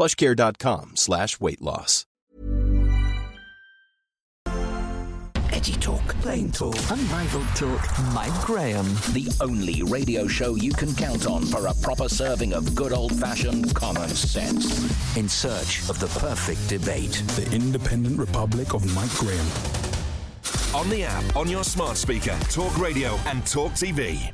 [0.00, 2.06] plushcare.com slash weight loss.
[5.52, 8.14] Edgy talk, plain talk, unrivaled talk.
[8.14, 8.86] Mike Graham.
[9.12, 13.14] The only radio show you can count on for a proper serving of good old
[13.14, 15.16] fashioned common sense.
[15.18, 17.22] In search of the perfect debate.
[17.36, 19.46] The Independent Republic of Mike Graham.
[20.74, 24.32] On the app, on your smart speaker, Talk Radio, and Talk TV.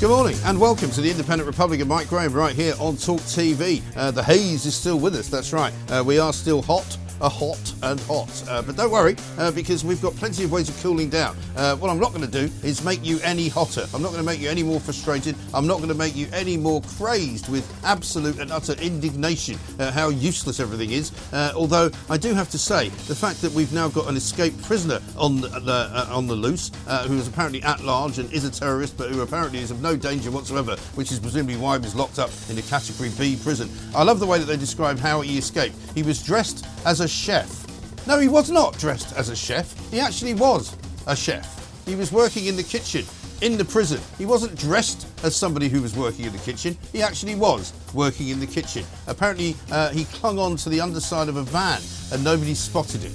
[0.00, 3.18] Good morning and welcome to the Independent Republic of Mike Graham right here on Talk
[3.22, 3.82] TV.
[3.96, 5.72] Uh, the haze is still with us, that's right.
[5.90, 8.44] Uh, we are still hot are hot and hot.
[8.48, 11.36] Uh, but don't worry, uh, because we've got plenty of ways of cooling down.
[11.56, 13.86] Uh, what I'm not going to do is make you any hotter.
[13.94, 15.36] I'm not going to make you any more frustrated.
[15.54, 19.92] I'm not going to make you any more crazed with absolute and utter indignation at
[19.92, 21.12] how useless everything is.
[21.32, 24.62] Uh, although I do have to say, the fact that we've now got an escaped
[24.62, 28.44] prisoner on the, uh, on the loose, uh, who is apparently at large and is
[28.44, 31.82] a terrorist, but who apparently is of no danger whatsoever, which is presumably why he
[31.82, 33.68] was locked up in a Category B prison.
[33.94, 35.76] I love the way that they describe how he escaped.
[35.94, 37.66] He was dressed as a chef.
[38.06, 39.74] No, he was not dressed as a chef.
[39.90, 40.76] He actually was
[41.06, 41.86] a chef.
[41.86, 43.04] He was working in the kitchen
[43.40, 44.00] in the prison.
[44.16, 46.76] He wasn't dressed as somebody who was working in the kitchen.
[46.92, 48.84] He actually was working in the kitchen.
[49.06, 51.80] Apparently, uh, he clung on to the underside of a van
[52.12, 53.12] and nobody spotted him.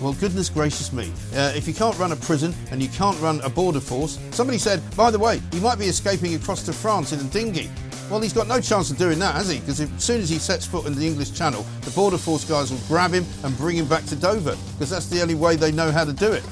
[0.00, 1.10] Well, goodness gracious me.
[1.34, 4.58] Uh, if you can't run a prison and you can't run a border force, somebody
[4.58, 7.70] said, by the way, he might be escaping across to France in a dinghy.
[8.08, 9.58] Well, he's got no chance of doing that, has he?
[9.58, 12.70] Because as soon as he sets foot in the English Channel, the Border Force guys
[12.70, 15.72] will grab him and bring him back to Dover, because that's the only way they
[15.72, 16.44] know how to do it.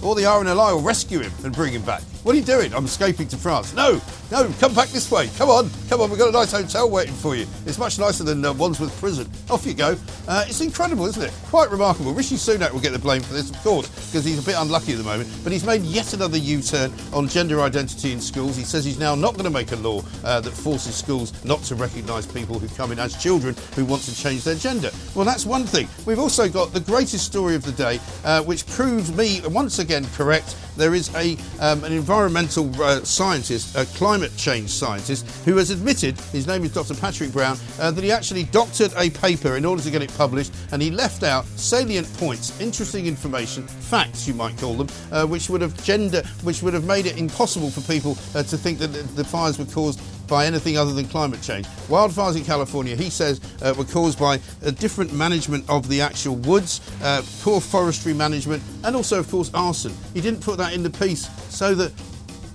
[0.00, 2.02] Or the RNLI will rescue him and bring him back.
[2.22, 2.72] What are you doing?
[2.72, 3.74] I'm escaping to France.
[3.74, 4.00] No,
[4.30, 5.28] no, come back this way.
[5.36, 6.08] Come on, come on.
[6.08, 7.46] We've got a nice hotel waiting for you.
[7.66, 9.28] It's much nicer than uh, Wandsworth Prison.
[9.50, 9.96] Off you go.
[10.28, 11.32] Uh, it's incredible, isn't it?
[11.46, 12.12] Quite remarkable.
[12.12, 14.92] Rishi Sunak will get the blame for this, of course, because he's a bit unlucky
[14.92, 15.28] at the moment.
[15.42, 18.56] But he's made yet another U-turn on gender identity in schools.
[18.56, 21.60] He says he's now not going to make a law uh, that forces schools not
[21.64, 24.92] to recognise people who come in as children who want to change their gender.
[25.16, 25.88] Well, that's one thing.
[26.06, 30.06] We've also got the greatest story of the day, uh, which proves me once again
[30.14, 30.56] correct.
[30.76, 36.18] There is a um, an environmental uh, scientist, a climate change scientist, who has admitted,
[36.32, 36.94] his name is Dr.
[36.94, 40.52] Patrick Brown, uh, that he actually doctored a paper in order to get it published
[40.72, 45.50] and he left out salient points, interesting information, facts you might call them, uh, which
[45.50, 48.88] would have gender, which would have made it impossible for people uh, to think that
[48.88, 50.00] the fires were caused
[50.32, 51.66] by anything other than climate change.
[51.88, 56.36] Wildfires in California, he says, uh, were caused by a different management of the actual
[56.36, 59.92] woods, uh, poor forestry management, and also, of course, arson.
[60.14, 61.92] He didn't put that in the piece so that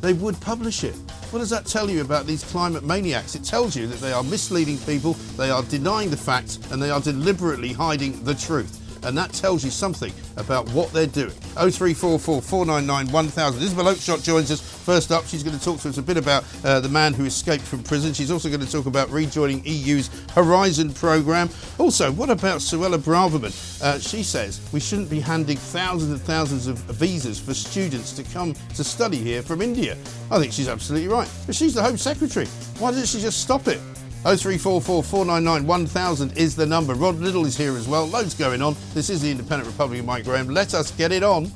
[0.02, 0.96] they would publish it.
[1.30, 3.36] What does that tell you about these climate maniacs?
[3.36, 6.90] It tells you that they are misleading people, they are denying the facts, and they
[6.90, 8.77] are deliberately hiding the truth.
[9.04, 11.32] And that tells you something about what they're doing.
[11.56, 13.62] 0344 499 1000.
[13.62, 15.26] Isabel Oakeshott joins us first up.
[15.26, 17.84] She's going to talk to us a bit about uh, the man who escaped from
[17.84, 18.14] prison.
[18.14, 21.50] She's also going to talk about rejoining EU's Horizon programme.
[21.78, 23.82] Also, what about Suella Braverman?
[23.82, 28.24] Uh, she says we shouldn't be handing thousands and thousands of visas for students to
[28.24, 29.98] come to study here from India.
[30.32, 31.30] I think she's absolutely right.
[31.46, 32.46] But she's the Home Secretary.
[32.80, 33.80] Why doesn't she just stop it?
[34.36, 36.94] 0344 499 1000 is the number.
[36.96, 38.06] Rod Little is here as well.
[38.06, 38.76] Loads going on.
[38.94, 40.50] This is the Independent Republic of Mike Graham.
[40.50, 41.50] Let us get it on.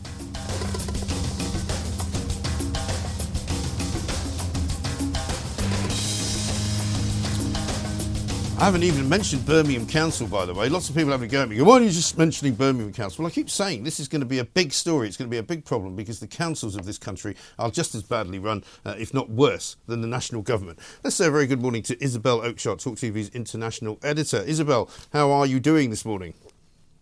[8.62, 10.69] I haven't even mentioned Birmingham Council, by the way.
[10.69, 11.60] Lots of people have a go at me.
[11.63, 13.24] Why are you just mentioning Birmingham Council?
[13.24, 15.08] Well, I keep saying this is going to be a big story.
[15.08, 17.96] It's going to be a big problem because the councils of this country are just
[17.96, 20.78] as badly run, uh, if not worse, than the national government.
[21.04, 24.44] Let's say a very good morning to Isabel Oakeshott, Talk TV's international editor.
[24.46, 26.36] Isabel, how are you doing this morning?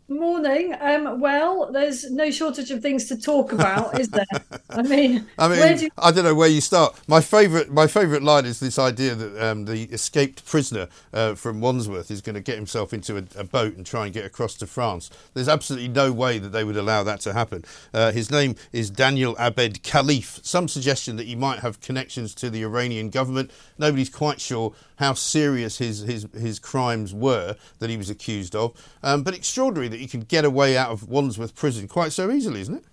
[0.09, 0.75] Morning.
[0.81, 4.25] Um, well, there's no shortage of things to talk about, is there?
[4.71, 6.99] I mean, I mean, where do you- I don't know where you start.
[7.07, 11.61] My favourite, my favourite line is this idea that um, the escaped prisoner uh, from
[11.61, 14.55] Wandsworth is going to get himself into a, a boat and try and get across
[14.55, 15.11] to France.
[15.35, 17.63] There's absolutely no way that they would allow that to happen.
[17.93, 20.43] Uh, his name is Daniel Abed Khalife.
[20.43, 23.51] Some suggestion that he might have connections to the Iranian government.
[23.77, 28.73] Nobody's quite sure how serious his his, his crimes were that he was accused of.
[29.03, 32.61] Um, but extraordinary that he could get away out of Wandsworth prison quite so easily,
[32.61, 32.83] isn't it?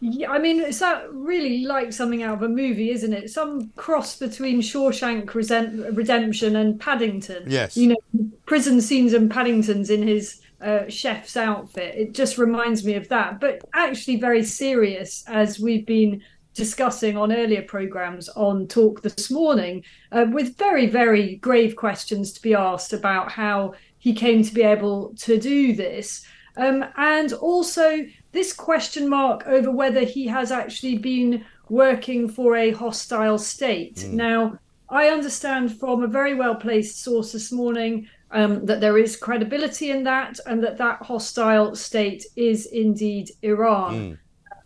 [0.00, 3.30] Yeah, I mean, it's that really like something out of a movie, isn't it?
[3.30, 7.44] Some cross between Shawshank Resent- Redemption and Paddington.
[7.46, 7.76] Yes.
[7.76, 11.94] You know, prison scenes and Paddington's in his uh, chef's outfit.
[11.94, 13.40] It just reminds me of that.
[13.40, 19.82] But actually, very serious, as we've been discussing on earlier programs on Talk this morning,
[20.12, 24.62] uh, with very, very grave questions to be asked about how he came to be
[24.62, 26.24] able to do this.
[26.56, 32.70] Um, and also this question mark over whether he has actually been working for a
[32.70, 34.06] hostile state.
[34.08, 34.58] Now,
[34.88, 39.90] I understand from a very well placed source this morning um, that there is credibility
[39.90, 44.18] in that and that that hostile state is indeed Iran.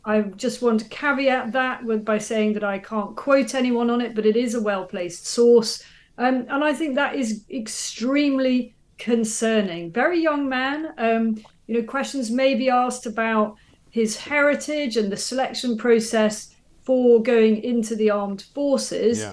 [0.04, 4.00] I just want to caveat that with, by saying that I can't quote anyone on
[4.00, 5.82] it, but it is a well placed source.
[6.18, 9.90] Um, and I think that is extremely concerning.
[9.90, 10.94] Very young man.
[10.98, 13.56] Um, you know, questions may be asked about
[13.90, 19.20] his heritage and the selection process for going into the armed forces.
[19.20, 19.32] Yeah.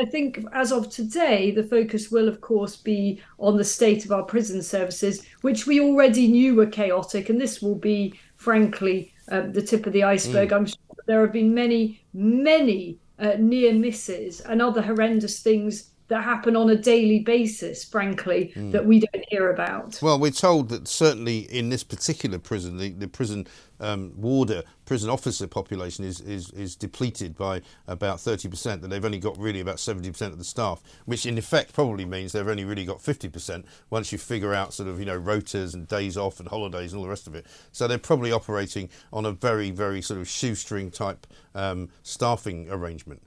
[0.00, 4.10] I think as of today, the focus will, of course, be on the state of
[4.10, 7.28] our prison services, which we already knew were chaotic.
[7.28, 10.52] And this will be, frankly, uh, the tip of the iceberg.
[10.52, 10.76] I'm sure
[11.06, 16.68] there have been many, many uh, near misses and other horrendous things that happen on
[16.68, 19.98] a daily basis, frankly, that we don't hear about.
[20.02, 23.46] Well, we're told that certainly in this particular prison, the, the prison
[23.80, 29.18] um, warder, prison officer population is, is, is depleted by about 30%, that they've only
[29.18, 32.84] got really about 70% of the staff, which in effect probably means they've only really
[32.84, 36.48] got 50% once you figure out sort of, you know, rotas and days off and
[36.48, 37.46] holidays and all the rest of it.
[37.72, 43.22] So they're probably operating on a very, very sort of shoestring type um, staffing arrangement.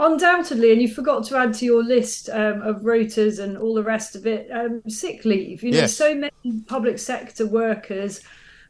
[0.00, 3.82] Undoubtedly, and you forgot to add to your list um, of rotas and all the
[3.82, 5.64] rest of it, um, sick leave.
[5.64, 5.94] You know, Yes.
[5.94, 6.32] so many
[6.68, 8.20] public sector workers,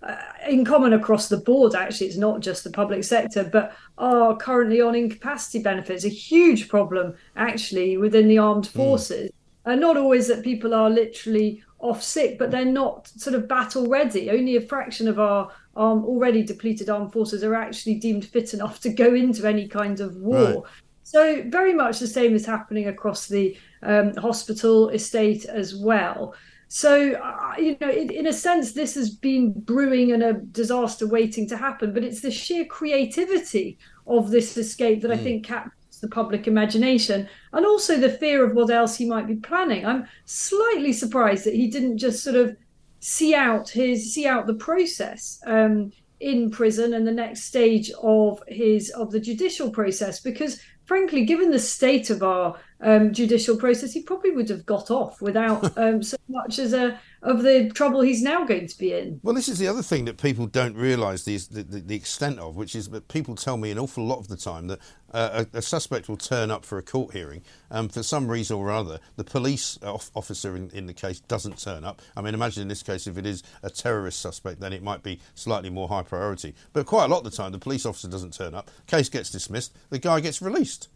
[0.03, 0.17] uh,
[0.49, 4.81] in common across the board, actually, it's not just the public sector, but are currently
[4.81, 6.05] on incapacity benefits.
[6.05, 9.31] A huge problem, actually, within the armed forces.
[9.67, 13.87] And not always that people are literally off sick, but they're not sort of battle
[13.87, 14.31] ready.
[14.31, 18.81] Only a fraction of our um, already depleted armed forces are actually deemed fit enough
[18.81, 20.55] to go into any kind of war.
[20.55, 20.65] Right.
[21.09, 26.35] So very much the same is happening across the um, hospital estate as well.
[26.69, 31.07] So uh, you know, in, in a sense, this has been brewing and a disaster
[31.07, 31.95] waiting to happen.
[31.95, 37.27] But it's the sheer creativity of this escape that I think captures the public imagination,
[37.55, 39.87] and also the fear of what else he might be planning.
[39.87, 42.55] I'm slightly surprised that he didn't just sort of
[43.01, 45.91] see out his see out the process um,
[46.21, 51.51] in prison and the next stage of his of the judicial process because frankly given
[51.51, 56.03] the state of our um, judicial process he probably would have got off without um,
[56.03, 59.49] so much as a of the trouble he's now going to be in Well, this
[59.49, 62.89] is the other thing that people don't realise the, the, the extent of, which is
[62.91, 64.79] that people tell me an awful lot of the time that
[65.13, 67.43] uh, a, a suspect will turn up for a court hearing.
[67.71, 71.59] Um, for some reason or other, the police off- officer in, in the case doesn't
[71.59, 72.03] turn up.
[72.17, 75.03] I mean, imagine in this case, if it is a terrorist suspect, then it might
[75.03, 76.55] be slightly more high priority.
[76.73, 79.31] But quite a lot of the time, the police officer doesn't turn up, case gets
[79.31, 80.89] dismissed, the guy gets released.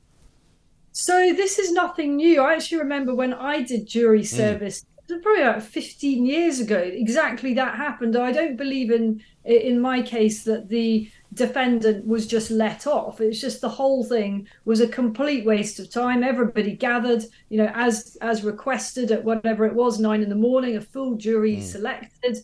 [0.93, 2.43] So this is nothing new.
[2.43, 6.79] I actually remember when I did jury service, it was probably about 15 years ago,
[6.79, 8.17] exactly that happened.
[8.17, 13.21] I don't believe in in my case that the defendant was just let off.
[13.21, 16.23] It's just the whole thing was a complete waste of time.
[16.23, 20.77] Everybody gathered, you know, as as requested at whatever it was, nine in the morning,
[20.77, 21.63] a full jury hmm.
[21.63, 22.39] selected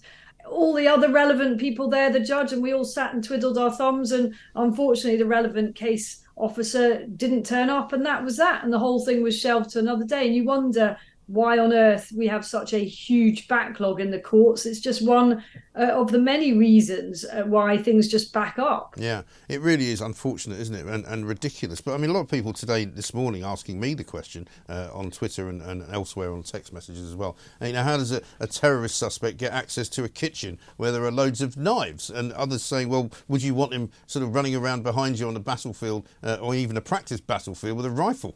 [0.51, 3.71] all the other relevant people there, the judge, and we all sat and twiddled our
[3.71, 4.13] thumbs.
[4.13, 8.65] And unfortunately, the relevant case officer didn't turn up, and that was that.
[8.65, 10.27] And the whole thing was shelved to another day.
[10.27, 10.97] And you wonder
[11.29, 14.65] why on earth we have such a huge backlog in the courts.
[14.65, 15.45] It's just one
[15.79, 18.95] uh, of the many reasons uh, why things just back up.
[18.97, 20.87] Yeah, it really is unfortunate, isn't it?
[20.87, 21.83] And, and ridiculous.
[21.83, 24.89] But I mean, a lot of people today, this morning, asking me the question uh,
[24.93, 27.37] on Twitter and, and elsewhere on text messages as well.
[27.61, 30.93] And, you know, how does a, a terrorist suspect get access to a kitchen where
[30.93, 32.09] there are loads of knives?
[32.09, 35.37] And others saying, well, would you want him sort of running around behind you on
[35.37, 38.35] a battlefield uh, or even a practice battlefield with a rifle?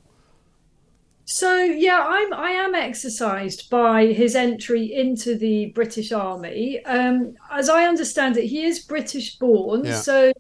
[1.25, 6.85] So yeah, I'm I am exercised by his entry into the British Army.
[6.85, 10.01] Um, as I understand it, he is British born, Yeah.
[10.01, 10.33] so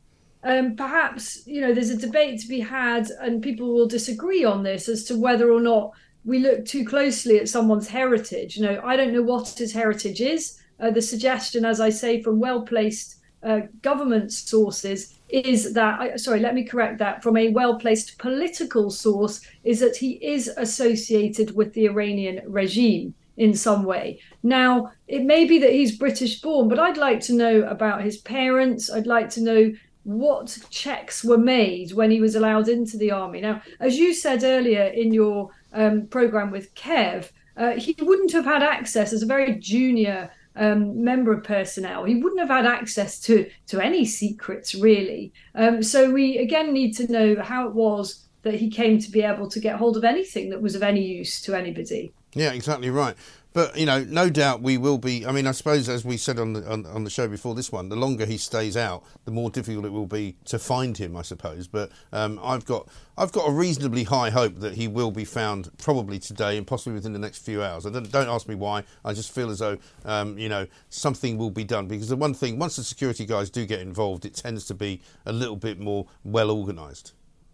[0.45, 4.63] um, perhaps you know there's a debate to be had, and people will disagree on
[4.65, 5.93] this as to whether or not
[6.25, 8.57] we look too closely at someone's heritage.
[8.57, 10.59] You know, I don't know what his heritage is.
[10.81, 16.41] Uh, the suggestion, as I say, from well placed uh, government sources is that sorry
[16.41, 17.23] let me correct that.
[17.23, 23.15] From a well placed political source is that he is associated with the iranian regime
[23.37, 24.21] in some way.
[24.43, 28.19] Now it may be that he's british born but i'd like to know about his
[28.19, 28.91] parents.
[28.91, 29.73] I'd like to know
[30.05, 33.41] what checks were made when he was allowed into the army.
[33.41, 38.45] Now as you said earlier in your um, program with kev uh, he wouldn't have
[38.45, 42.05] had access as a very junior um, member of personnel.
[42.05, 45.33] He wouldn't have had access to to any secrets really.
[45.55, 49.23] Um, so we again need to know how it was that he came to be
[49.23, 52.13] able to get hold of anything that was of any use to anybody.
[52.35, 53.15] Yeah, exactly right.
[53.53, 55.27] But you know, no doubt we will be.
[55.27, 57.71] I mean, I suppose as we said on the on, on the show before this
[57.71, 61.17] one, the longer he stays out, the more difficult it will be to find him.
[61.17, 61.69] I suppose.
[61.69, 65.71] But um, I've got I've got a reasonably high hope that he will be found
[65.77, 67.85] probably today and possibly within the next few hours.
[67.85, 68.85] I don't, don't ask me why.
[69.05, 72.33] I just feel as though um, you know something will be done because the one
[72.33, 75.79] thing once the security guys do get involved, it tends to be a little bit
[75.79, 77.13] more well organised.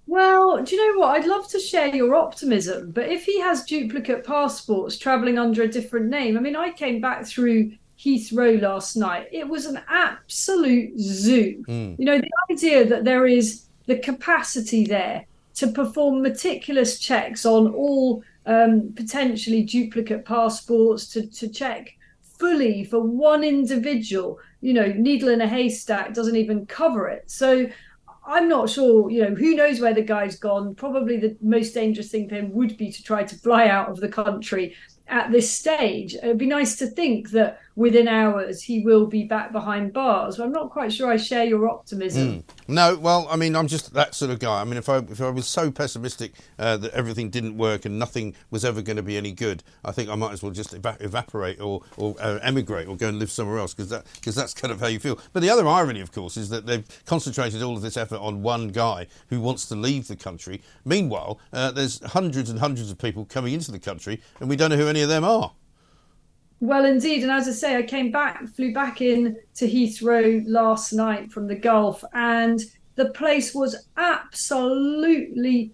[0.08, 1.10] Well, do you know what?
[1.10, 5.68] I'd love to share your optimism, but if he has duplicate passports traveling under a
[5.68, 9.28] different name, I mean, I came back through Heathrow last night.
[9.32, 11.62] It was an absolute zoo.
[11.98, 17.74] You know, the idea that there is the capacity there to perform meticulous checks on
[17.74, 21.94] all um, potentially duplicate passports, to, to check
[22.38, 27.30] fully for one individual, you know, needle in a haystack doesn't even cover it.
[27.30, 27.68] So
[28.28, 30.74] I'm not sure, you know, who knows where the guy's gone.
[30.74, 34.00] Probably the most dangerous thing for him would be to try to fly out of
[34.00, 34.74] the country
[35.06, 36.14] at this stage.
[36.14, 40.36] It'd be nice to think that within hours he will be back behind bars.
[40.36, 42.42] But I'm not quite sure I share your optimism.
[42.66, 44.60] No, well, I mean, I'm just that sort of guy.
[44.60, 47.96] I mean, if I if I was so pessimistic uh, that everything didn't work and
[47.96, 50.74] nothing was ever going to be any good, I think I might as well just
[50.74, 54.34] eva- evaporate or or uh, emigrate or go and live somewhere else because that because
[54.34, 55.18] that's kind of how you feel.
[55.32, 58.42] But the other irony, of course, is that they've concentrated all of this effort on
[58.42, 60.60] one guy who wants to leave the country.
[60.84, 64.70] Meanwhile, uh, there's hundreds and hundreds of people coming into the country, and we don't
[64.70, 65.52] know who any of them are.
[66.60, 70.92] Well, indeed, and as I say, I came back, flew back in to Heathrow last
[70.92, 72.60] night from the Gulf, and
[72.96, 75.72] the place was absolutely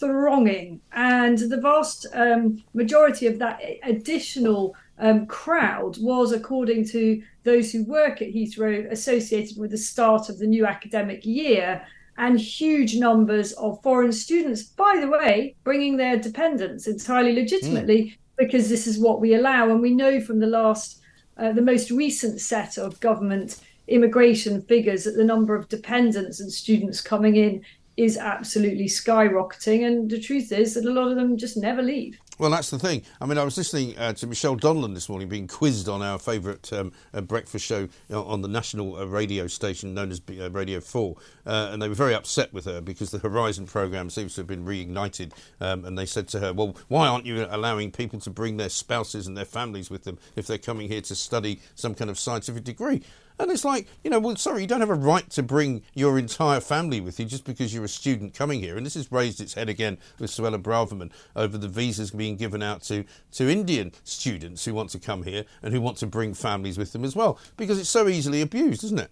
[0.00, 7.70] thronging, and the vast um, majority of that additional um, crowd was, according to those
[7.70, 11.84] who work at Heathrow, associated with the start of the new academic year.
[12.18, 18.68] And huge numbers of foreign students, by the way, bringing their dependents entirely legitimately because
[18.68, 19.70] this is what we allow.
[19.70, 21.00] And we know from the last,
[21.36, 26.52] uh, the most recent set of government immigration figures that the number of dependents and
[26.52, 27.64] students coming in
[27.96, 29.86] is absolutely skyrocketing.
[29.86, 32.18] And the truth is that a lot of them just never leave.
[32.38, 33.02] Well, that's the thing.
[33.20, 36.18] I mean, I was listening uh, to Michelle Donelan this morning being quizzed on our
[36.18, 40.50] favourite um, uh, breakfast show uh, on the national uh, radio station known as uh,
[40.50, 41.14] Radio 4.
[41.46, 44.46] Uh, and they were very upset with her because the Horizon programme seems to have
[44.46, 45.32] been reignited.
[45.60, 48.70] Um, and they said to her, Well, why aren't you allowing people to bring their
[48.70, 52.18] spouses and their families with them if they're coming here to study some kind of
[52.18, 53.02] scientific degree?
[53.42, 56.16] And it's like, you know, well, sorry, you don't have a right to bring your
[56.16, 58.76] entire family with you just because you're a student coming here.
[58.76, 62.62] And this has raised its head again with Suella Braverman over the visas being given
[62.62, 66.34] out to, to Indian students who want to come here and who want to bring
[66.34, 69.10] families with them as well because it's so easily abused, isn't it?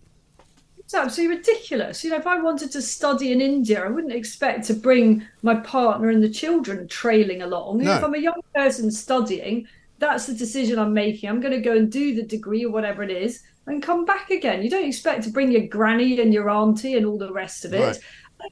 [0.79, 2.05] It's absolutely ridiculous.
[2.05, 5.57] You know, if I wanted to study in India, I wouldn't expect to bring my
[5.57, 7.79] partner and the children trailing along.
[7.79, 7.97] No.
[7.97, 9.67] If I'm a young person studying,
[9.99, 11.29] that's the decision I'm making.
[11.29, 14.31] I'm going to go and do the degree or whatever it is and come back
[14.31, 14.63] again.
[14.63, 17.73] You don't expect to bring your granny and your auntie and all the rest of
[17.73, 17.81] it.
[17.81, 17.99] Right.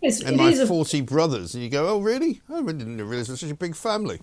[0.03, 1.55] It's, And it my is a 40 brothers.
[1.55, 2.41] And you go, oh, really?
[2.49, 4.21] I didn't realise it was such a big family.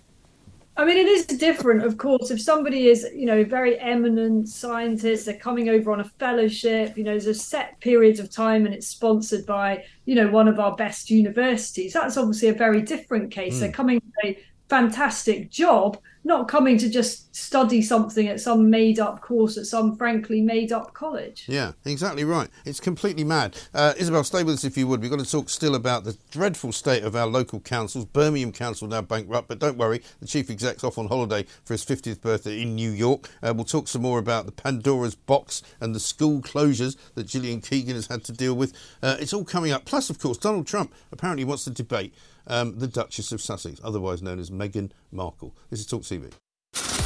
[0.78, 2.30] I mean, it is different, of course.
[2.30, 7.04] If somebody is, you know, very eminent scientist, they're coming over on a fellowship, you
[7.04, 10.60] know, there's a set periods of time and it's sponsored by, you know, one of
[10.60, 11.94] our best universities.
[11.94, 13.58] That's obviously a very different case.
[13.58, 13.74] They're hmm.
[13.74, 14.38] coming to a
[14.68, 19.96] fantastic job, not coming to just study something at some made up course at some
[19.96, 21.44] frankly made up college.
[21.46, 22.48] Yeah, exactly right.
[22.64, 23.56] It's completely mad.
[23.72, 25.00] Uh, Isabel, stay with us if you would.
[25.00, 28.06] We've got to talk still about the dreadful state of our local councils.
[28.06, 31.84] Birmingham Council now bankrupt, but don't worry, the chief exec's off on holiday for his
[31.84, 33.30] 50th birthday in New York.
[33.40, 37.60] Uh, we'll talk some more about the Pandora's box and the school closures that Gillian
[37.60, 38.72] Keegan has had to deal with.
[39.00, 39.84] Uh, it's all coming up.
[39.84, 42.12] Plus, of course, Donald Trump apparently wants to debate
[42.46, 45.54] um, the Duchess of Sussex, otherwise known as Meghan Markle.
[45.70, 46.32] This is Talk TV.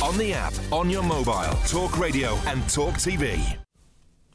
[0.03, 3.59] On the app, on your mobile, Talk Radio and Talk TV.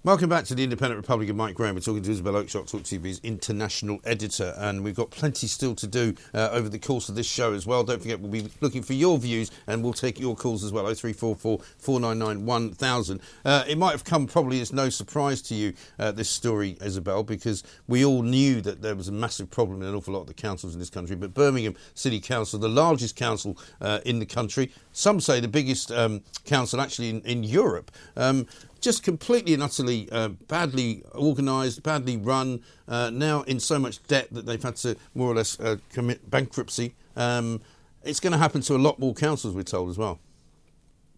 [0.06, 1.74] Welcome back to the Independent Republic of Mike Graham.
[1.74, 5.88] We're talking to Isabel Oakeshott, Talk TV's international editor, and we've got plenty still to
[5.88, 7.84] do uh, over the course of this show as well.
[7.84, 10.84] Don't forget, we'll be looking for your views and we'll take your calls as well
[10.84, 13.22] 0344 499 1000.
[13.44, 17.24] Uh, it might have come probably as no surprise to you, uh, this story, Isabel,
[17.24, 20.28] because we all knew that there was a massive problem in an awful lot of
[20.28, 21.16] the councils in this country.
[21.16, 25.92] But Birmingham City Council, the largest council uh, in the country, some say the biggest
[25.92, 28.46] um, council actually in, in Europe, um,
[28.86, 34.28] just completely and utterly uh, badly organised, badly run, uh, now in so much debt
[34.32, 36.94] that they've had to more or less uh, commit bankruptcy.
[37.16, 37.62] Um,
[38.04, 40.20] it's going to happen to a lot more councils, we're told as well.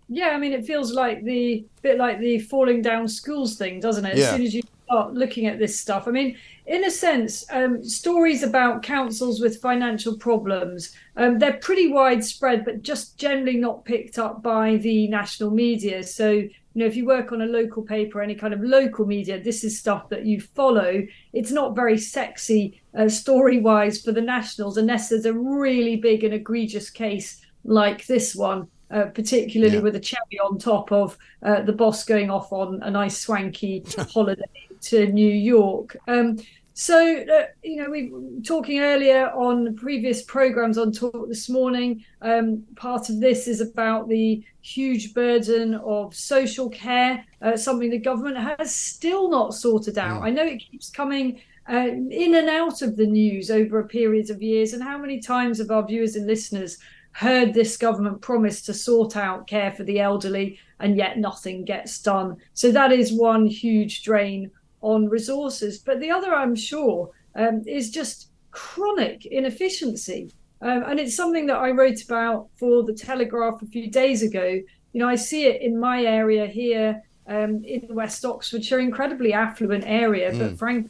[0.07, 4.05] Yeah, I mean, it feels like the bit like the falling down schools thing, doesn't
[4.05, 4.13] it?
[4.13, 4.31] As Yeah.
[4.31, 8.41] soon as you start looking at this stuff, I mean, in a sense, um, stories
[8.41, 14.41] about councils with financial problems, um, they're pretty widespread, but just generally not picked up
[14.41, 16.03] by the national media.
[16.03, 16.43] So,
[16.77, 19.63] you know, if you work on a local paper, any kind of local media, this
[19.63, 21.01] is stuff that you follow.
[21.33, 26.23] It's not very sexy uh, story wise for the nationals, unless there's a really big
[26.23, 29.81] and egregious case like this one uh, particularly Yeah.
[29.81, 33.83] with a cherry on top of uh, the boss going off on a nice swanky
[34.13, 34.43] holiday
[34.81, 35.97] to New York.
[36.07, 36.37] Um,
[36.79, 42.05] so, uh, you know, we were talking earlier on previous programs on talk this morning.
[42.21, 47.97] Um, part of this is about the huge burden of social care, uh, something the
[47.97, 50.21] government has still not sorted out.
[50.21, 54.29] I know it keeps coming uh, in and out of the news over a period
[54.29, 54.73] of years.
[54.73, 56.77] And how many times have our viewers and listeners
[57.13, 61.99] heard this government promise to sort out care for the elderly, and yet nothing gets
[61.99, 62.37] done?
[62.53, 64.51] So that is one huge drain
[64.93, 65.79] on resources.
[65.79, 70.31] But the other, I'm sure, um, is just chronic inefficiency.
[70.61, 74.45] Um, and it's something that I wrote about for the Telegraph a few days ago.
[74.93, 79.83] You know, I see it in my area here um, in West Oxfordshire, incredibly affluent
[79.85, 80.89] area, but frankly,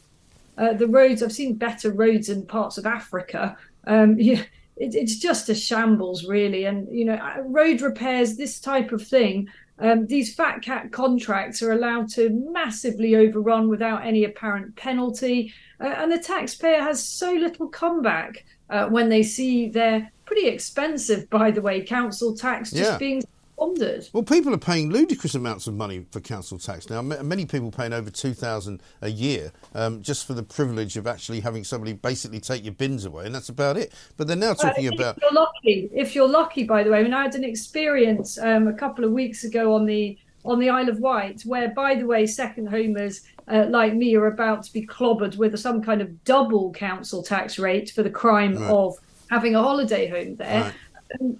[0.58, 4.42] uh, the roads i've seen better roads in parts of africa um yeah
[4.76, 9.06] it, it's just a shambles really and you know uh, road repairs this type of
[9.06, 9.48] thing
[9.80, 15.86] um, these fat cat contracts are allowed to massively overrun without any apparent penalty uh,
[15.98, 21.50] and the taxpayer has so little comeback uh, when they see their pretty expensive by
[21.50, 22.98] the way council tax just Yeah.
[22.98, 23.22] being
[23.62, 27.02] squandered Well, people are paying ludicrous amounts of money for council tax now.
[27.02, 31.06] Ma- Many people paying over two thousand a year um, just for the privilege of
[31.06, 33.92] actually having somebody basically take your bins away, and that's about it.
[34.16, 37.02] But they're now talking if about you're lucky if you're lucky by the way I
[37.02, 40.70] mean I had an experience um, a couple of weeks ago on the on the
[40.70, 44.72] Isle of Wight where by the way second homers uh, like me are about to
[44.72, 48.70] be clobbered with some kind of double council tax rate for the crime Right.
[48.70, 48.94] of
[49.30, 50.74] having a holiday home there Right.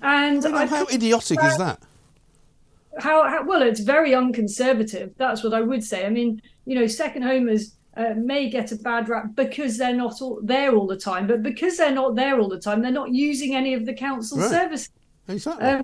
[0.03, 1.81] and How- I how idiotic is that?
[2.99, 6.07] How, how well it's very unconservative that's what i would say.
[6.07, 10.21] I mean you know second homers uh, may get a bad rap because they're not
[10.23, 13.11] all there all the time but because they're not there all the time they're not
[13.13, 14.51] using any of the council Right.
[14.51, 14.91] services.
[15.29, 15.67] Exactly.
[15.67, 15.83] um,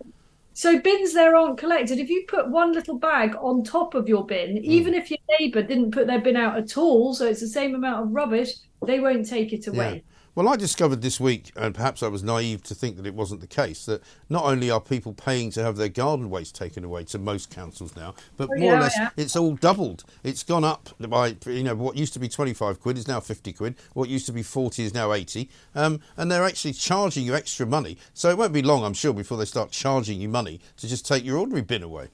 [0.56, 1.98] so bins there aren't collected.
[1.98, 5.62] If you put one little bag on top of your bin even if your neighbour
[5.62, 8.50] didn't put their bin out at all so it's the same amount of rubbish
[8.86, 10.02] they won't take it away
[10.36, 13.40] Well, I discovered this week, and perhaps I was naive to think that it wasn't
[13.40, 17.04] the case, that not only are people paying to have their garden waste taken away
[17.04, 19.10] to most councils now, but Oh, more or less yeah.
[19.16, 20.02] it's all doubled.
[20.24, 23.52] It's gone up by, you know, what used to be 25 quid is now 50
[23.52, 27.36] quid, what used to be 40 is now 80, um, and they're actually charging you
[27.36, 27.96] extra money.
[28.12, 31.06] So it won't be long, I'm sure, before they start charging you money to just
[31.06, 32.08] take your ordinary bin away.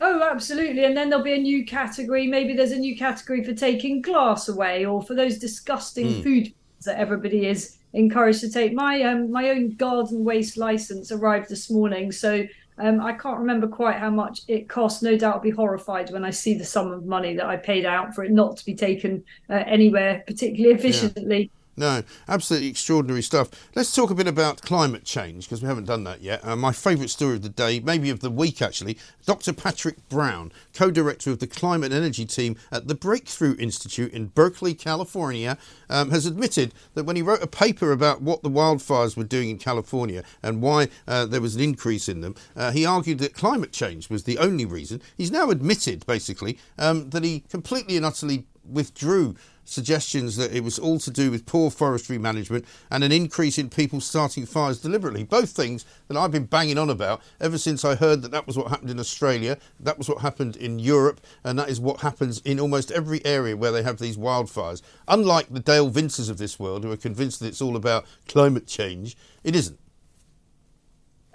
[0.00, 0.84] Oh, absolutely.
[0.84, 2.26] And then there'll be a new category.
[2.26, 6.52] Maybe there's a new category for taking glass away or for those disgusting food
[6.84, 8.72] that everybody is encouraged to take.
[8.72, 12.46] My um my own garden waste license arrived this morning, so
[12.80, 15.02] um, I can't remember quite how much it cost.
[15.02, 17.84] No doubt I'll be horrified when I see the sum of money that I paid
[17.84, 21.50] out for it not to be taken uh, anywhere particularly efficiently.
[21.78, 23.50] No, absolutely extraordinary stuff.
[23.76, 26.44] Let's talk a bit about climate change because we haven't done that yet.
[26.44, 29.52] Uh, my favourite story of the day, maybe of the week actually, Dr.
[29.52, 34.26] Patrick Brown, co director of the climate and energy team at the Breakthrough Institute in
[34.26, 35.56] Berkeley, California,
[35.88, 39.48] um, has admitted that when he wrote a paper about what the wildfires were doing
[39.48, 43.34] in California and why uh, there was an increase in them, uh, he argued that
[43.34, 45.00] climate change was the only reason.
[45.16, 49.36] He's now admitted, basically, um, that he completely and utterly withdrew
[49.68, 53.68] suggestions that it was all to do with poor forestry management and an increase in
[53.68, 55.24] people starting fires deliberately.
[55.24, 58.56] Both things that I've been banging on about ever since I heard that that was
[58.56, 62.40] what happened in Australia, that was what happened in Europe, and that is what happens
[62.44, 64.82] in almost every area where they have these wildfires.
[65.06, 68.66] Unlike the Dale Vinces of this world who are convinced that it's all about climate
[68.66, 69.78] change, it isn't.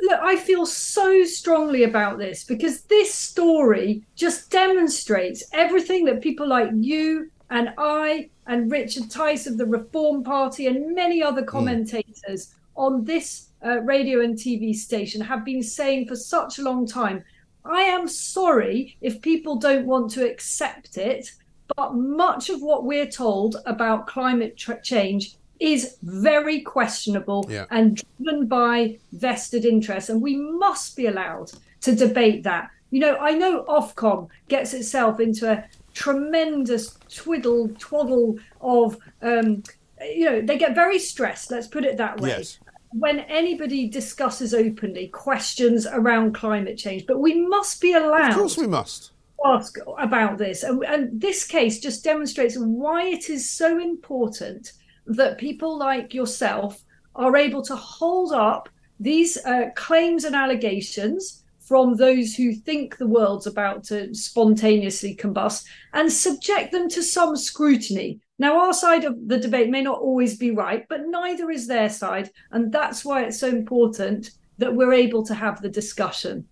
[0.02, 6.46] Look, I feel so strongly about this because this story just demonstrates everything that people
[6.46, 12.48] like you and I and Richard Tice of the Reform Party and many other commentators
[12.48, 12.54] mm.
[12.76, 17.24] on this uh, radio and TV station have been saying for such a long time.
[17.64, 21.32] I am sorry if people don't want to accept it,
[21.78, 27.66] but much of what we're told about climate tra- change is very questionable yeah.
[27.70, 30.10] and driven by vested interests.
[30.10, 32.72] And we must be allowed to debate that.
[32.90, 39.64] You know, I know Ofcom gets itself into a tremendous twiddle twaddle of um,
[40.02, 42.60] you know they get very stressed let's put it that way yes.
[42.92, 47.06] when anybody discusses openly questions around climate change.
[47.08, 49.12] But we must be allowed of course we must.
[49.46, 50.64] ask about this.
[50.64, 54.74] And, and this case just demonstrates why it is so important
[55.06, 56.84] that people like yourself
[57.16, 63.08] are able to hold up these uh, claims and allegations from those who think the
[63.08, 68.20] world's about to spontaneously combust and subject them to some scrutiny.
[68.40, 71.90] Now, our side of the debate may not always be right, but neither is their
[71.90, 72.30] side.
[72.52, 76.48] And that's why it's so important that we're able to have the discussion.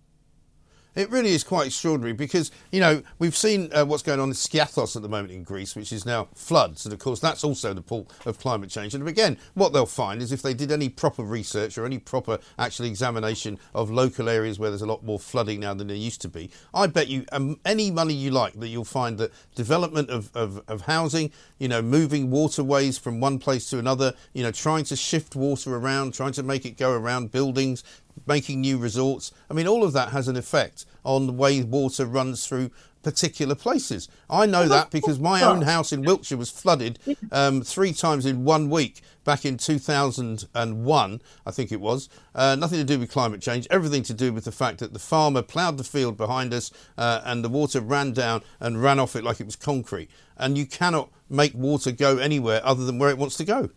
[0.94, 4.34] It really is quite extraordinary because, you know, we've seen uh, what's going on in
[4.34, 6.84] Skiathos at the moment in Greece, which is now floods.
[6.84, 8.94] And of course, that's also the pull of climate change.
[8.94, 12.38] And again, what they'll find is if they did any proper research or any proper
[12.58, 16.20] actual examination of local areas where there's a lot more flooding now than there used
[16.22, 20.10] to be, I bet you um, any money you like that you'll find that development
[20.10, 24.50] of, of, of housing, you know, moving waterways from one place to another, you know,
[24.50, 27.82] trying to shift water around, trying to make it go around buildings,
[28.26, 29.32] making new resorts.
[29.50, 32.70] I mean, all of that has an effect on the way water runs through
[33.02, 34.08] particular places.
[34.30, 36.98] I know that because my own house in Wiltshire was flooded
[37.32, 42.08] um, three times in one week back in 2001, I think it was.
[42.34, 44.98] Uh, nothing to do with climate change, everything to do with the fact that the
[44.98, 49.16] farmer ploughed the field behind us uh, and the water ran down and ran off
[49.16, 50.10] it like it was concrete.
[50.36, 53.70] And you cannot make water go anywhere other than where it wants to go.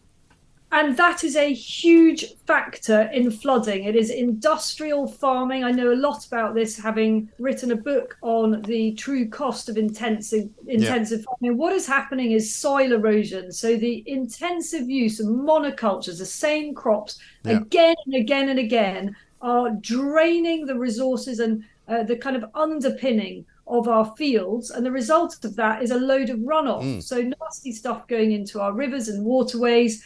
[0.71, 3.85] And that is a huge factor in flooding.
[3.85, 5.63] It is industrial farming.
[5.63, 9.77] I know a lot about this, having written a book on the true cost of
[9.77, 11.25] intensive intensive yeah.
[11.25, 11.57] farming.
[11.57, 13.51] What is happening is soil erosion.
[13.51, 17.57] So the intensive use of monocultures, the same crops, yeah.
[17.57, 23.45] again and again and again, are draining the resources and uh, the kind of underpinning
[23.67, 24.71] of our fields.
[24.71, 26.83] And the result of that is a load of runoff.
[26.83, 27.03] Mm.
[27.03, 30.03] So nasty stuff going into our rivers and waterways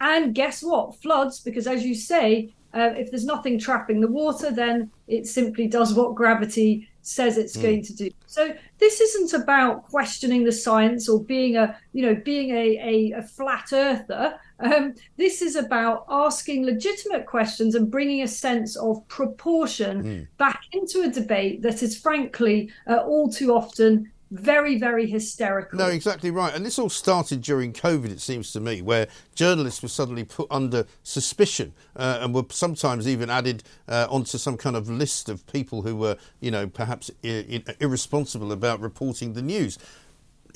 [0.00, 1.00] and guess what?
[1.00, 5.66] Floods, because as you say, uh, if there's nothing trapping the water, then it simply
[5.66, 7.62] does what gravity says it's mm.
[7.62, 8.10] going to do.
[8.26, 13.18] So this isn't about questioning the science or being a, you know, being a, a,
[13.18, 14.38] a flat earther.
[14.60, 20.28] Um, this is about asking legitimate questions and bringing a sense of proportion mm.
[20.36, 25.78] back into a debate that is frankly uh, all too often very, very hysterical.
[25.78, 26.54] No, exactly right.
[26.54, 30.46] And this all started during COVID, it seems to me, where journalists were suddenly put
[30.50, 35.46] under suspicion uh, and were sometimes even added uh, onto some kind of list of
[35.46, 39.78] people who were, you know, perhaps I- irresponsible about reporting the news.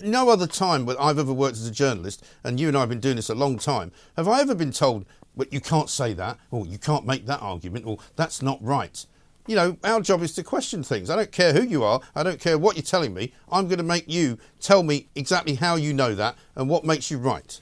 [0.02, 2.88] No other time when I've ever worked as a journalist, and you and I have
[2.88, 5.04] been doing this a long time, have I ever been told,
[5.36, 9.04] but you can't say that, or you can't make that argument, or that's not right
[9.46, 11.10] you know, our job is to question things.
[11.10, 12.00] I don't care who you are.
[12.14, 13.32] I don't care what you're telling me.
[13.50, 17.10] I'm going to make you tell me exactly how you know that and what makes
[17.10, 17.60] you right.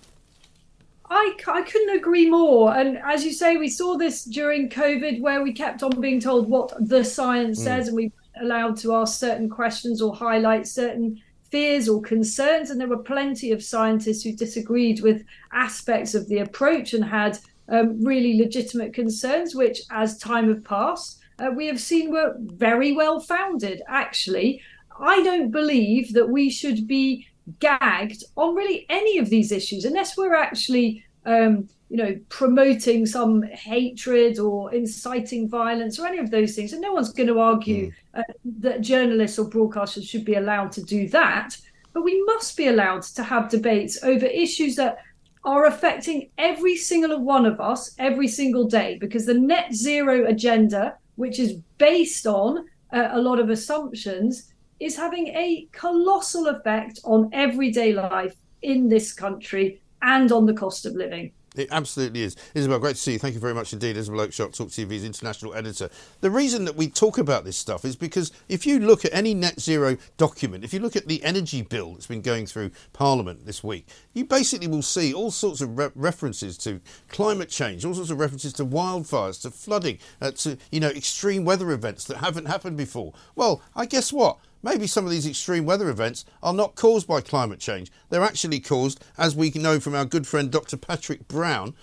[1.11, 2.75] I, I couldn't agree more.
[2.75, 6.49] And as you say, we saw this during COVID where we kept on being told
[6.49, 7.65] what the science mm.
[7.65, 12.71] says and we weren't allowed to ask certain questions or highlight certain fears or concerns.
[12.71, 17.39] And there were plenty of scientists who disagreed with aspects of the approach and had
[17.69, 22.93] um, really legitimate concerns, which as time have passed, uh, we have seen were very
[22.93, 24.63] well founded, actually.
[25.01, 27.27] I don't believe that we should be
[27.59, 33.43] gagged on really any of these issues unless we're actually, um, you know, promoting some
[33.43, 36.73] hatred or inciting violence or any of those things.
[36.73, 37.93] And no one's going to argue mm.
[38.15, 41.57] uh, that journalists or broadcasters should be allowed to do that.
[41.93, 44.99] But we must be allowed to have debates over issues that
[45.45, 50.97] are affecting every single one of us every single day because the net zero agenda
[51.17, 57.31] which is based on uh, a lot of assumptions, is having a colossal effect on
[57.33, 61.33] everyday life in this country and on the cost of living.
[61.55, 62.37] It absolutely is.
[62.55, 63.19] Isabel, great to see you.
[63.19, 63.97] Thank you very much indeed.
[63.97, 65.91] Isabel Oakeshott, Talk TV's international editor.
[66.21, 69.35] The reason that we talk about this stuff is because if you look at any
[69.35, 73.45] net zero document, if you look at the energy bill that's been going through Parliament
[73.45, 77.95] this week, you basically will see all sorts of re- references to climate change, all
[77.95, 82.19] sorts of references to wildfires, to flooding, uh, to you know extreme weather events that
[82.19, 83.13] haven't happened before.
[83.35, 84.39] Well, I guess what?
[84.63, 87.91] Maybe some of these extreme weather events are not caused by climate change.
[88.11, 90.77] They're actually caused, as we know from our good friend Dr.
[90.77, 91.75] Patrick Brown,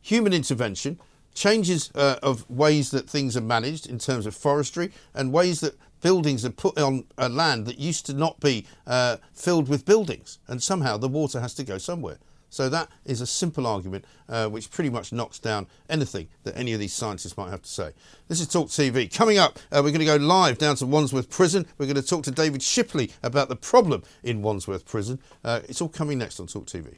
[0.00, 0.98] human intervention,
[1.34, 5.78] changes uh, of ways that things are managed in terms of forestry, and ways that
[6.00, 10.38] buildings are put on a land that used to not be uh, filled with buildings.
[10.48, 12.18] And somehow the water has to go somewhere.
[12.50, 16.72] So that is a simple argument uh, which pretty much knocks down anything that any
[16.72, 17.92] of these scientists might have to say.
[18.28, 19.12] This is Talk TV.
[19.12, 21.66] Coming up, uh, we're going to go live down to Wandsworth Prison.
[21.78, 25.20] We're going to talk to David Shipley about the problem in Wandsworth Prison.
[25.44, 26.96] Uh, it's all coming next on Talk TV.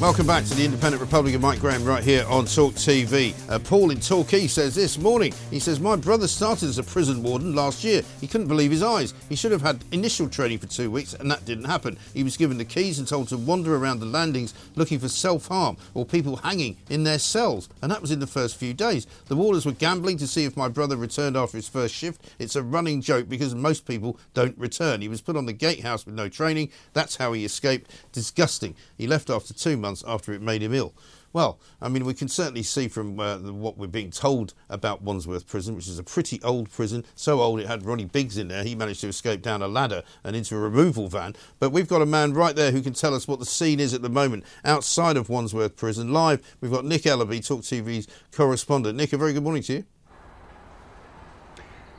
[0.00, 3.34] Welcome back to the Independent Republic of Mike Graham right here on Talk TV.
[3.50, 7.20] Uh, Paul in Torquay says this morning, he says, My brother started as a prison
[7.20, 8.02] warden last year.
[8.20, 9.12] He couldn't believe his eyes.
[9.28, 11.98] He should have had initial training for two weeks and that didn't happen.
[12.14, 15.48] He was given the keys and told to wander around the landings looking for self
[15.48, 17.68] harm or people hanging in their cells.
[17.82, 19.04] And that was in the first few days.
[19.26, 22.22] The warders were gambling to see if my brother returned after his first shift.
[22.38, 25.00] It's a running joke because most people don't return.
[25.00, 26.70] He was put on the gatehouse with no training.
[26.92, 27.90] That's how he escaped.
[28.12, 28.76] Disgusting.
[28.96, 30.92] He left after two months months after it made him ill.
[31.32, 35.46] Well, I mean, we can certainly see from uh, what we're being told about Wandsworth
[35.46, 38.64] Prison, which is a pretty old prison, so old it had Ronnie Biggs in there.
[38.64, 41.34] He managed to escape down a ladder and into a removal van.
[41.58, 43.92] But we've got a man right there who can tell us what the scene is
[43.92, 46.12] at the moment outside of Wandsworth Prison.
[46.12, 48.96] Live, we've got Nick Ellaby, Talk TV's correspondent.
[48.96, 49.84] Nick, a very good morning to you.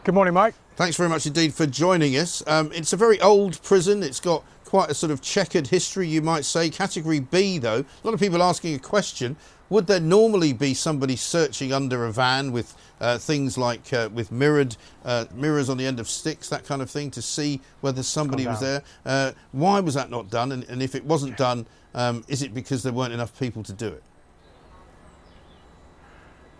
[0.03, 0.55] Good morning, Mike.
[0.75, 2.41] Thanks very much indeed for joining us.
[2.47, 4.01] Um, it's a very old prison.
[4.01, 6.69] It's got quite a sort of checkered history, you might say.
[6.69, 9.35] Category B, though, a lot of people asking a question
[9.71, 14.31] would there normally be somebody searching under a van with uh, things like uh, with
[14.31, 18.03] mirrored uh, mirrors on the end of sticks, that kind of thing, to see whether
[18.03, 18.83] somebody was there?
[19.05, 20.51] Uh, why was that not done?
[20.51, 23.73] And, and if it wasn't done, um, is it because there weren't enough people to
[23.73, 24.03] do it?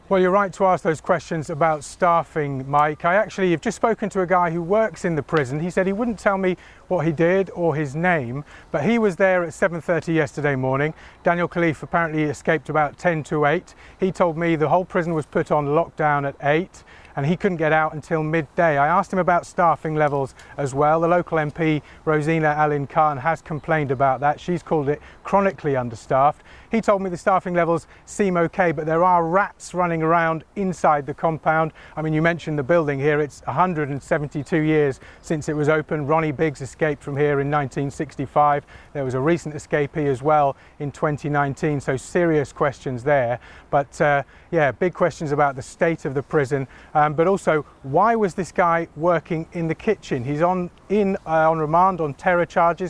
[0.10, 3.06] Well, you're right to ask those questions about staffing, Mike.
[3.06, 5.60] I actually have just spoken to a guy who works in the prison.
[5.60, 9.18] He said he wouldn't tell me what he did or his name, but he was
[9.18, 10.96] there at 7:30 yesterday morning.
[11.22, 13.76] Daniel Khalife apparently escaped about 10 to 8.
[14.00, 16.84] He told me the whole prison was put on lockdown at 8
[17.16, 18.78] and he couldn't get out until midday.
[18.78, 21.02] I asked him about staffing levels as well.
[21.02, 24.40] The local MP, Rosena Allin Khan, has complained about that.
[24.40, 26.42] She's called it chronically understaffed.
[26.72, 31.06] He told me the staffing levels seem okay, but there are rats running around inside
[31.08, 31.74] the compound.
[31.96, 33.20] I mean, you mentioned the building here.
[33.20, 36.08] It's 172 years since it was opened.
[36.10, 38.66] Ronnie Biggs escaped from here in 1965.
[38.94, 43.40] There was a recent escapee as well in 2019, so serious questions there.
[43.72, 48.16] But uh, yeah, big questions about the state of the prison, um, but also why
[48.16, 50.24] was this guy working in the kitchen?
[50.24, 52.90] He's on in uh, on remand on terror charges.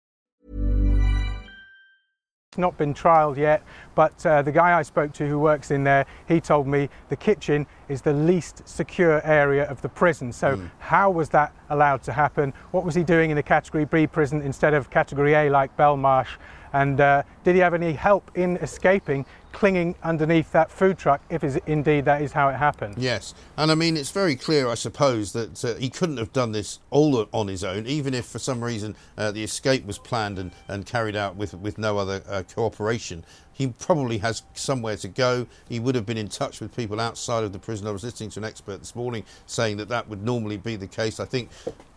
[2.57, 3.63] Not been trialled yet,
[3.95, 7.15] but uh, the guy I spoke to who works in there, he told me the
[7.15, 10.33] kitchen is the least secure area of the prison.
[10.33, 10.69] So mm.
[10.79, 12.51] how was that allowed to happen?
[12.71, 16.27] What was he doing in a Category B prison instead of Category A like Belmarsh?
[16.73, 21.43] And uh, did he have any help in escaping, clinging underneath that food truck, if
[21.67, 22.95] indeed that is how it happened?
[22.97, 23.33] Yes.
[23.57, 26.79] And I mean, it's very clear, I suppose, that uh, he couldn't have done this
[26.89, 30.51] all on his own, even if for some reason uh, the escape was planned and,
[30.67, 33.25] and carried out with, with no other uh, cooperation.
[33.53, 35.45] He probably has somewhere to go.
[35.69, 37.85] He would have been in touch with people outside of the prison.
[37.85, 40.87] I was listening to an expert this morning saying that that would normally be the
[40.87, 41.19] case.
[41.19, 41.49] I think,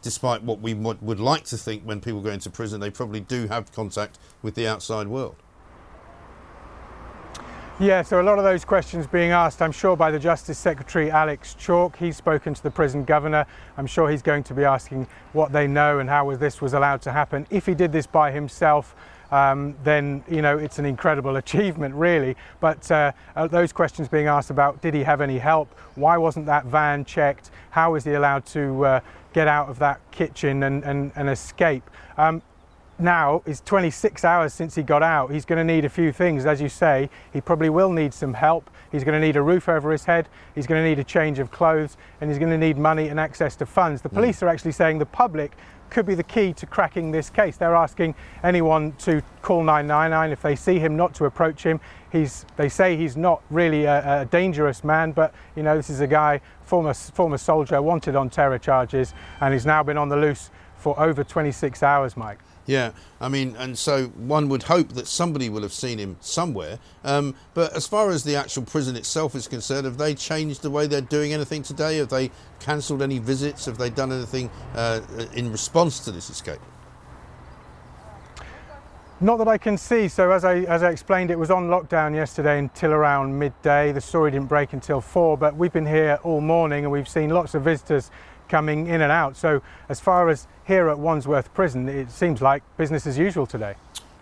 [0.03, 3.47] despite what we would like to think when people go into prison, they probably do
[3.47, 5.37] have contact with the outside world.
[7.81, 11.11] Yeah, so a lot of those questions being asked, I'm sure, by the Justice Secretary
[11.11, 11.97] Alex Chalk.
[11.97, 13.47] He's spoken to the prison governor.
[13.77, 17.03] I'm sure he's going to be asking what they know and how this was allowed
[17.03, 17.49] to happen.
[17.51, 18.95] If he did this by himself,
[19.33, 22.37] um, then you know it's an incredible achievement, really.
[22.61, 25.77] But uh, uh, those questions being asked about did he have any help?
[25.97, 27.51] Why wasn't that van checked?
[27.71, 29.01] How was he allowed to uh,
[29.33, 31.91] get out of that kitchen and, and, and escape?
[32.19, 32.41] Um,
[32.99, 35.33] now is 26 hours since he got out.
[35.33, 37.11] He's going to need a few things, as you say.
[37.33, 38.71] He probably will need some help.
[38.93, 40.29] He's going to need a roof over his head.
[40.55, 43.19] He's going to need a change of clothes, and he's going to need money and
[43.19, 44.03] access to funds.
[44.03, 44.15] The mm.
[44.15, 45.57] police are actually saying the public
[45.91, 47.57] could be the key to cracking this case.
[47.57, 51.81] They're asking anyone to call 999 if they see him, not to approach him.
[52.11, 56.01] He's, they say he's not really a, a dangerous man, but you know this is
[56.01, 60.17] a guy, former former soldier, wanted on terror charges, and he's now been on the
[60.17, 62.39] loose for over 26 hours, Mike.
[62.67, 66.79] Yeah, I mean, and so one would hope that somebody will have seen him somewhere.
[67.05, 70.71] Um, but as far as the actual prison itself is concerned, have they changed the
[70.71, 71.99] way they're doing anything today?
[71.99, 73.67] Have they cancelled any visits?
[73.67, 75.03] Have they done anything uh,
[75.35, 76.61] in response to this escape?
[79.21, 80.09] Not that I can see.
[80.09, 83.93] So as I as I explained, it was on lockdown yesterday until around midday.
[83.93, 87.31] The story didn't break until four, but we've been here all morning and we've seen
[87.31, 88.11] lots of visitors
[88.49, 89.37] coming in and out.
[89.37, 93.75] So as far as here at Wandsworth Prison, it seems like business as usual today.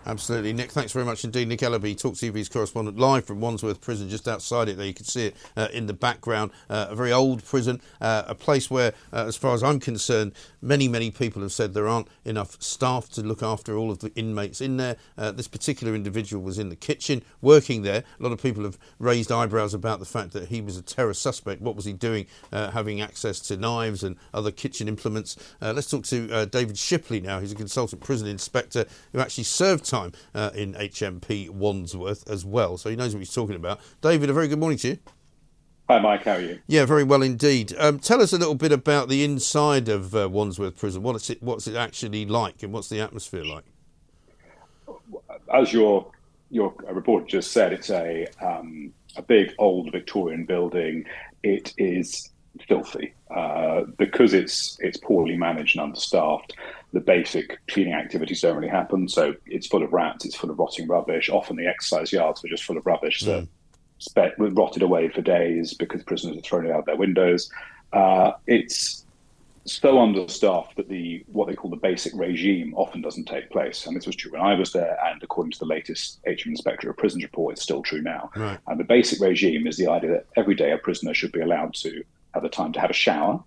[0.05, 0.51] Absolutely.
[0.51, 1.47] Nick, thanks very much indeed.
[1.47, 4.85] Nick Ellaby, Talk TV's correspondent, live from Wandsworth Prison, just outside it there.
[4.85, 6.51] You can see it uh, in the background.
[6.69, 10.33] Uh, a very old prison, uh, a place where, uh, as far as I'm concerned,
[10.61, 14.13] many, many people have said there aren't enough staff to look after all of the
[14.15, 14.97] inmates in there.
[15.17, 18.03] Uh, this particular individual was in the kitchen working there.
[18.19, 21.13] A lot of people have raised eyebrows about the fact that he was a terror
[21.13, 21.61] suspect.
[21.61, 25.37] What was he doing uh, having access to knives and other kitchen implements?
[25.61, 27.39] let's talk to David Shipley now.
[27.39, 32.77] He's a consultant prison inspector who actually served time uh, in HMP Wandsworth as well.
[32.77, 33.79] So he knows what he's talking about.
[34.01, 34.97] David, a very good morning to you.
[35.87, 36.23] Hi, Mike.
[36.23, 36.59] How are you?
[36.65, 37.73] Yeah, very well indeed.
[37.77, 41.03] Um, tell us a little bit about the inside of uh, Wandsworth Prison.
[41.03, 41.43] What's it?
[41.43, 43.65] What's it actually like, and what's the atmosphere like?
[45.53, 46.09] As your
[46.49, 51.05] your reporter just said, it's a um, a big old Victorian building.
[51.43, 52.31] It is
[52.67, 56.53] filthy uh, because it's it's poorly managed and understaffed
[56.93, 59.09] the basic cleaning activities don't really happen.
[59.09, 61.29] So it's full of rats, it's full of rotting rubbish.
[61.29, 63.25] Often the exercise yards are just full of rubbish mm.
[63.25, 63.47] that
[63.97, 67.51] spe- rotted away for days because prisoners are throwing it out their windows.
[67.91, 69.05] Uh, it's
[69.65, 73.87] so understaffed that the what they call the basic regime often doesn't take place.
[73.87, 76.87] And this was true when I was there, and according to the latest HM Inspector
[76.87, 78.29] of Prisons report, it's still true now.
[78.35, 78.59] Right.
[78.67, 81.73] And the basic regime is the idea that every day a prisoner should be allowed
[81.75, 83.43] to have the time to have a shower,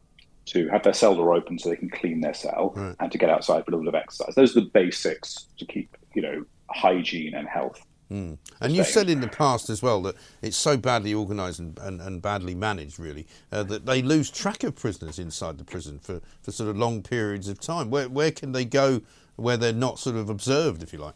[0.47, 2.95] to have their cell door open so they can clean their cell right.
[3.01, 4.35] and to get outside for a little bit of exercise.
[4.35, 7.85] Those are the basics to keep, you know, hygiene and health.
[8.11, 8.39] Mm.
[8.61, 12.01] And you said in the past as well that it's so badly organised and, and,
[12.01, 16.21] and, badly managed, really, uh, that they lose track of prisoners inside the prison for,
[16.41, 17.91] for sort of long periods of time.
[17.91, 19.03] Where, where can they go
[19.35, 21.15] where they're not sort of observed, if you like?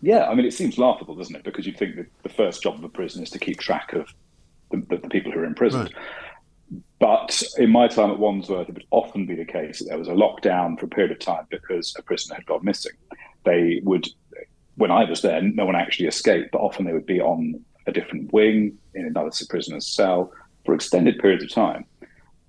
[0.00, 1.42] Yeah, I mean, it seems laughable, doesn't it?
[1.42, 4.14] Because you'd think that the first job of a prison is to keep track of
[4.70, 5.92] the, the, the people who are imprisoned.
[5.92, 6.04] Right.
[6.98, 10.08] But in my time at Wandsworth, it would often be the case that there was
[10.08, 12.92] a lockdown for a period of time because a prisoner had gone missing.
[13.44, 14.08] They would,
[14.76, 17.92] when I was there, no one actually escaped, but often they would be on a
[17.92, 20.32] different wing in another prisoner's cell
[20.64, 21.84] for extended periods of time.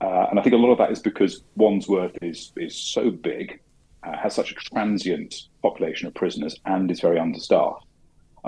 [0.02, 3.60] Uh, and I think a lot of that is because Wandsworth is is so big,
[4.04, 7.86] uh, has such a transient population of prisoners, and is very understaffed.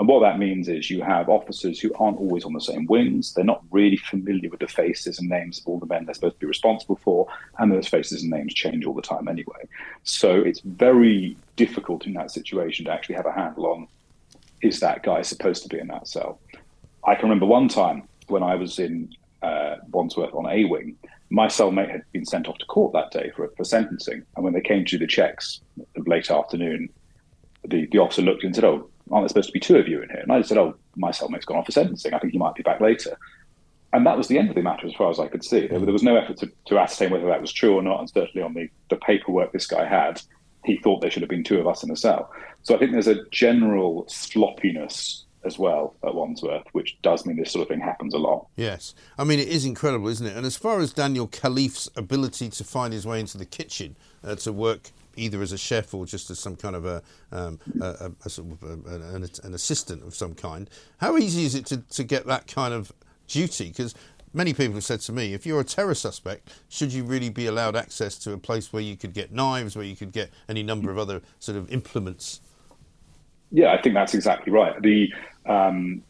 [0.02, 3.34] And what that means is you have officers who aren't always on the same wings.
[3.34, 6.34] They're not really familiar with the faces and names of all the men they're supposed
[6.34, 7.28] to be responsible for.
[7.58, 9.68] And those faces and names change all the time anyway.
[10.02, 13.86] So it's very difficult in that situation to actually have a handle on
[14.60, 16.40] is that guy supposed to be in that cell?
[17.06, 20.96] I can remember one time when I was in uh, Wandsworth on A Wing,
[21.30, 24.24] my cellmate had been sent off to court that day for, for sentencing.
[24.34, 25.60] And when they came to the checks
[25.94, 26.88] late afternoon,
[27.64, 30.02] the, the officer looked and said, Oh, aren't there supposed to be two of you
[30.02, 30.20] in here?
[30.20, 32.14] And I said, oh, my cellmate's gone off for sentencing.
[32.14, 33.16] I think he might be back later.
[33.92, 35.66] And that was the end of the matter as far as I could see.
[35.66, 38.00] There, there was no effort to, to ascertain whether that was true or not.
[38.00, 40.20] And certainly on the, the paperwork this guy had,
[40.64, 42.32] he thought there should have been two of us in the cell.
[42.62, 47.52] So I think there's a general sloppiness as well at Wandsworth, which does mean this
[47.52, 48.46] sort of thing happens a lot.
[48.56, 48.94] Yes.
[49.18, 50.36] I mean, it is incredible, isn't it?
[50.36, 54.36] And as far as Daniel Khalife's ability to find his way into the kitchen uh,
[54.36, 58.12] to work either as a chef or just as some kind of a, um, a,
[58.24, 60.68] a, sort of an, an, assistant of some kind.
[60.98, 62.92] How easy is it to, to get that kind of
[63.26, 63.68] duty?
[63.68, 63.94] Because
[64.32, 67.46] many people have said to me, if you're a terror suspect, should you really be
[67.46, 70.62] allowed access to a place where you could get knives, where you could get any
[70.62, 72.40] number of other sort of implements?
[73.50, 74.80] Yeah, I think that's exactly right.
[74.80, 75.12] The
[75.46, 76.02] um,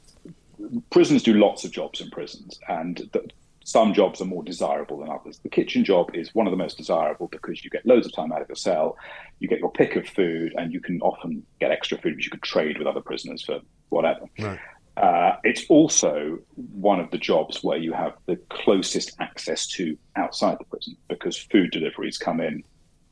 [0.91, 3.29] prisons do lots of jobs in prisons, and the,
[3.65, 5.39] some jobs are more desirable than others.
[5.39, 8.33] The kitchen job is one of the most desirable because you get loads of time
[8.33, 8.97] out of your cell,
[9.39, 12.31] you get your pick of food, and you can often get extra food which you
[12.31, 14.27] could trade with other prisoners for whatever.
[14.39, 14.59] Right.
[14.97, 16.39] Uh, it's also
[16.73, 21.37] one of the jobs where you have the closest access to outside the prison because
[21.37, 22.63] food deliveries come in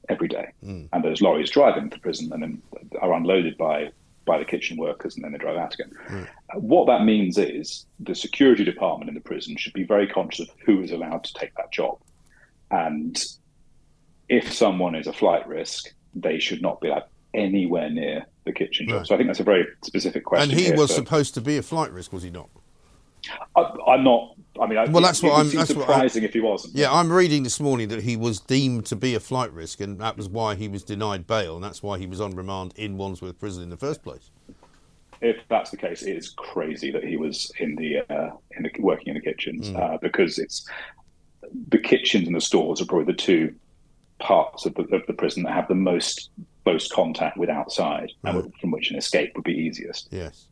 [0.09, 0.89] every day, Mm.
[0.93, 2.63] and those lorries drive into the prison and then
[3.01, 3.91] are unloaded by
[4.27, 5.91] by the kitchen workers, and then they drive out again.
[6.55, 10.49] Uh, What that means is the security department in the prison should be very conscious
[10.49, 11.99] of who is allowed to take that job,
[12.71, 13.25] and
[14.29, 18.89] if someone is a flight risk, they should not be allowed anywhere near the kitchen
[18.89, 18.99] job.
[18.99, 19.07] Right.
[19.07, 20.51] So I think that's a very specific question.
[20.51, 22.51] And he here was supposed to be a flight risk, was he not?
[23.57, 24.35] I, I'm not.
[24.61, 25.51] I mean, I, Well, that's it, what it I'm.
[25.51, 26.75] That's what surprising I, if he wasn't.
[26.75, 30.01] Yeah, I'm reading this morning that he was deemed to be a flight risk, and
[30.01, 32.97] that was why he was denied bail, and that's why he was on remand in
[32.97, 34.31] Wandsworth Prison in the first place.
[35.21, 38.71] If that's the case, it is crazy that he was in the uh, in the
[38.79, 39.79] working in the kitchens Mm.
[39.81, 40.67] uh, because it's
[41.69, 43.55] the kitchens and the stores are probably the two
[44.19, 46.31] parts of the, of the prison that have the most
[46.65, 50.09] close contact with outside, and from which an escape would be easiest.
[50.11, 50.47] Yes.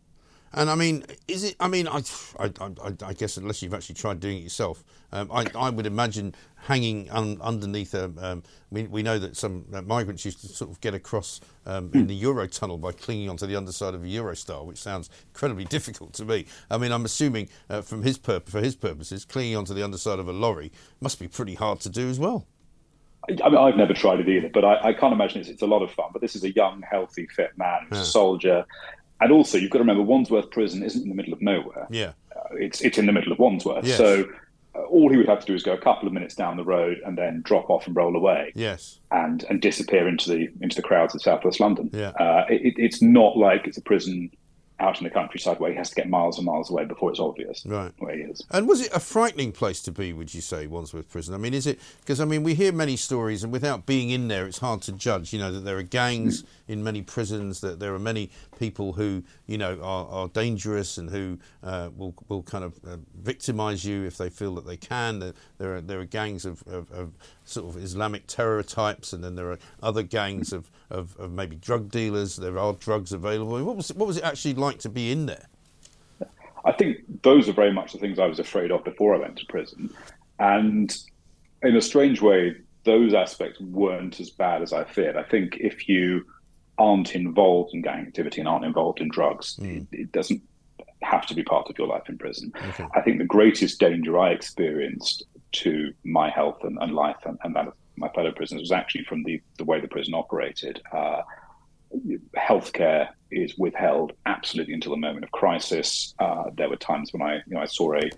[0.52, 1.56] And I mean, is it?
[1.60, 2.02] I mean, I,
[2.38, 4.82] I, I, I guess unless you've actually tried doing it yourself,
[5.12, 8.10] um, I, I would imagine hanging un, underneath a.
[8.18, 11.90] Um, we, we know that some uh, migrants used to sort of get across um,
[11.92, 16.14] in the Eurotunnel by clinging onto the underside of a Eurostar, which sounds incredibly difficult
[16.14, 16.46] to me.
[16.70, 20.18] I mean, I'm assuming uh, from his pur- for his purposes, clinging onto the underside
[20.18, 22.46] of a lorry must be pretty hard to do as well.
[23.28, 25.66] I mean, I've never tried it either, but I, I can't imagine it's, it's a
[25.66, 26.06] lot of fun.
[26.12, 28.02] But this is a young, healthy, fit man who's Yeah.
[28.02, 28.66] a soldier.
[29.20, 31.86] And also, you've got to remember, Wandsworth Prison isn't in the middle of nowhere.
[31.90, 32.12] Yeah.
[32.34, 33.84] Uh, it's it's in the middle of Wandsworth.
[33.84, 33.96] Yes.
[33.98, 34.26] So
[34.74, 36.64] uh, all he would have to do is go a couple of minutes down the
[36.64, 39.00] road and then drop off and roll away Yes.
[39.10, 41.90] and and disappear into the into the crowds of Southwest London.
[41.92, 42.10] Yeah.
[42.10, 44.30] Uh, it, it- it's not like it's a prison
[44.80, 47.18] out in the countryside where he has to get miles and miles away before it's
[47.18, 47.92] obvious Right.
[47.98, 48.44] where he is.
[48.50, 51.34] And was it a frightening place to be, would you say, Wandsworth Prison?
[51.34, 51.80] I mean, is it?
[52.00, 54.92] Because, I mean, we hear many stories, and without being in there, it's hard to
[54.92, 58.92] judge, you know, that there are gangs in many prisons, that there are many people
[58.92, 63.84] who, you know, are, are dangerous and who uh, will, will kind of uh, victimise
[63.84, 65.18] you if they feel that they can.
[65.18, 67.12] There, there, are, there are gangs of, of, of
[67.44, 71.56] sort of Islamic terror types, and then there are other gangs of, of, of maybe
[71.56, 72.36] drug dealers.
[72.36, 73.64] There are drugs available.
[73.64, 75.46] What was, what was it actually like to be in there?
[76.64, 79.38] I think those are very much the things I was afraid of before I went
[79.38, 79.90] to prison.
[80.38, 80.96] And
[81.62, 85.16] in a strange way, those aspects weren't as bad as I feared.
[85.16, 86.24] I think if you
[86.78, 90.42] aren't involved in gang activity and aren't involved in drugs, it, it doesn't
[91.02, 92.52] have to be part of your life in prison.
[92.94, 97.54] I think the greatest danger I experienced to my health and, and life and, and
[97.56, 100.80] that of my fellow prisoners was actually from the, the way the prison operated.
[100.92, 101.22] Uh,
[102.36, 106.14] healthcare is withheld absolutely until the moment of crisis.
[106.18, 108.10] Uh, there were times when I, you know, I saw a,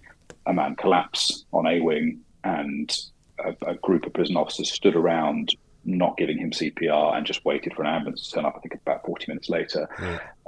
[0.47, 2.97] a man collapse on a wing, and
[3.39, 5.55] a, a group of prison officers stood around,
[5.85, 8.55] not giving him CPR, and just waited for an ambulance to turn up.
[8.57, 9.89] I think about forty minutes later.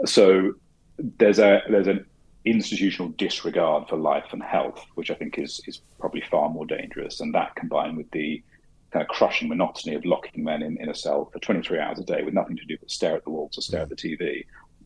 [0.05, 0.55] So
[0.99, 2.07] there's a there's an
[2.45, 7.21] institutional disregard for life and health, which I think is is probably far more dangerous,
[7.21, 8.43] and that combined with the
[8.93, 12.05] kind of crushing monotony of locking men in, in a cell for 23 hours a
[12.05, 14.45] day with nothing to do but stare at the walls or stare at the TV,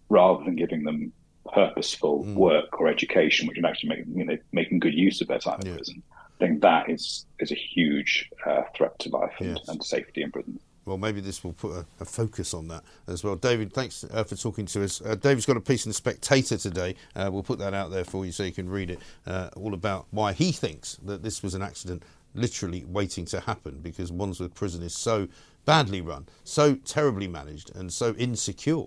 [0.08, 1.12] rather than giving them
[1.52, 5.38] purposeful work or education, which would actually make you know making good use of their
[5.38, 6.02] time in prison.
[6.12, 10.30] I think that is is a huge uh, threat to life and, and safety in
[10.30, 10.58] prison.
[10.84, 13.34] Well, maybe this will put a, a focus on that as well.
[13.34, 15.02] David, thanks uh, for talking to us.
[15.04, 16.94] Uh, David's got a piece in the Spectator today.
[17.16, 19.74] Uh, we'll put that out there for you so you can read it, uh, all
[19.74, 22.04] about why he thinks that this was an accident
[22.36, 25.28] literally waiting to happen because Wandsworth Prison is so
[25.64, 28.86] badly run, so terribly managed, and so insecure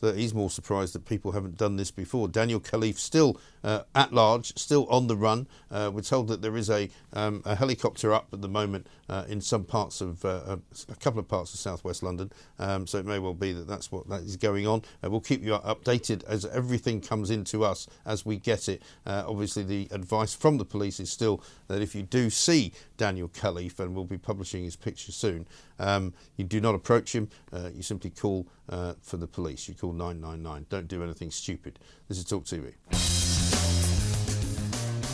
[0.00, 2.28] that he's more surprised that people haven't done this before.
[2.28, 5.46] Daniel Khalife still uh, at large, still on the run.
[5.70, 9.24] Uh, we're told that there is a, um, a helicopter up at the moment uh,
[9.28, 10.56] in some parts of uh,
[10.88, 12.32] a couple of parts of southwest London.
[12.58, 14.82] Um, so it may well be that that's what that is going on.
[15.04, 18.82] Uh, we'll keep you updated as everything comes into us as we get it.
[19.06, 23.28] Uh, obviously, the advice from the police is still that if you do see Daniel
[23.28, 25.46] Khalife, and we'll be publishing his picture soon,
[25.80, 27.28] um, you do not approach him.
[27.52, 29.68] Uh, you simply call uh, for the police.
[29.68, 30.66] You call 999.
[30.68, 31.78] Don't do anything stupid.
[32.08, 33.39] This is Talk TV.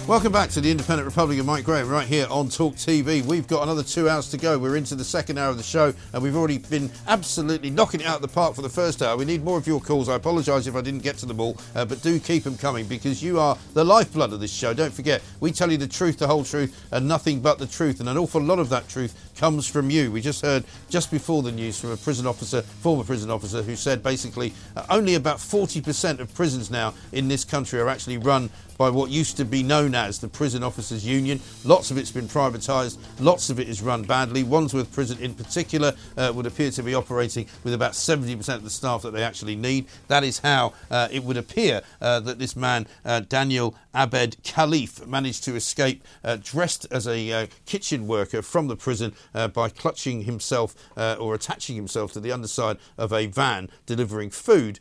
[0.07, 3.25] Welcome back to the Independent Republic of Mike Graham right here on Talk TV.
[3.25, 4.57] We've got another two hours to go.
[4.57, 8.07] We're into the second hour of the show and we've already been absolutely knocking it
[8.07, 9.17] out of the park for the first hour.
[9.17, 10.09] We need more of your calls.
[10.09, 12.87] I apologise if I didn't get to them all, uh, but do keep them coming
[12.87, 14.73] because you are the lifeblood of this show.
[14.73, 17.99] Don't forget, we tell you the truth, the whole truth, and nothing but the truth.
[17.99, 20.13] And an awful lot of that truth comes from you.
[20.13, 23.75] We just heard just before the news from a prison officer, former prison officer, who
[23.75, 28.51] said basically uh, only about 40% of prisons now in this country are actually run
[28.79, 31.41] by what used to be known as the Prison Officers Union.
[31.64, 34.43] Lots of it's been privatised, lots of it is run badly.
[34.43, 38.70] Wandsworth Prison, in particular, uh, would appear to be operating with about 70% of the
[38.70, 39.87] staff that they actually need.
[40.09, 45.07] That is how uh, it would appear uh, that this man, uh, Daniel Abed Khalife,
[45.07, 49.14] managed to escape uh, dressed as a uh, kitchen worker from the prison
[49.53, 54.79] by clutching himself or attaching himself to the underside of a van delivering food.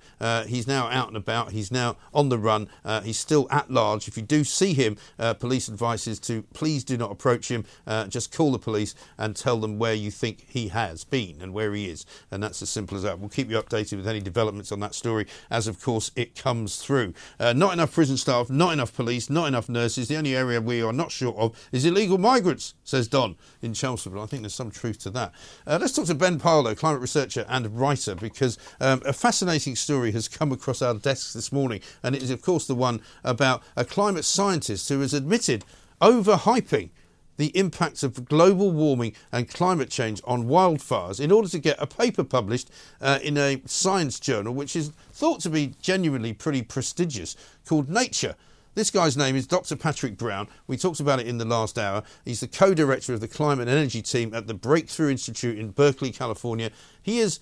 [0.48, 1.52] he's now out and about.
[1.52, 2.70] He's now on the run.
[3.04, 3.85] he's still at large.
[3.94, 4.98] If you do see him,
[5.40, 7.66] police advice is to please do not approach him.
[8.10, 11.74] just call the police and tell them where you think he has been and where
[11.74, 12.06] he is.
[12.32, 13.20] And that's as simple as that.
[13.20, 16.78] We'll keep you updated with any developments on that story as, of course, it comes
[16.78, 17.14] through.
[17.40, 20.08] Uh, not enough prison staff, not enough police, not enough nurses.
[20.08, 24.18] The only area we are not sure of is illegal migrants, says Don in Chelmsford.
[24.18, 25.34] I think there's some truth to that.
[25.66, 30.12] Uh, let's talk to Ben Parlow, climate researcher and writer, because um, a fascinating story
[30.12, 31.82] has come across our desks this morning.
[32.04, 35.64] And it is, of course, the one about a climate scientist who has admitted
[36.02, 36.90] overhyping
[37.38, 41.88] the impacts of global warming and climate change on wildfires in order to get a
[41.88, 42.70] paper published
[43.02, 48.36] uh, in a science journal, which is thought to be genuinely pretty prestigious, called Nature.
[48.74, 49.78] This guy's name is Dr.
[49.78, 50.50] Patrick Brown.
[50.68, 52.04] We talked about it in the last hour.
[52.26, 55.72] He's the co director of the Climate and Energy team at the Breakthrough Institute in
[55.72, 56.72] Berkeley, California.
[57.02, 57.40] He has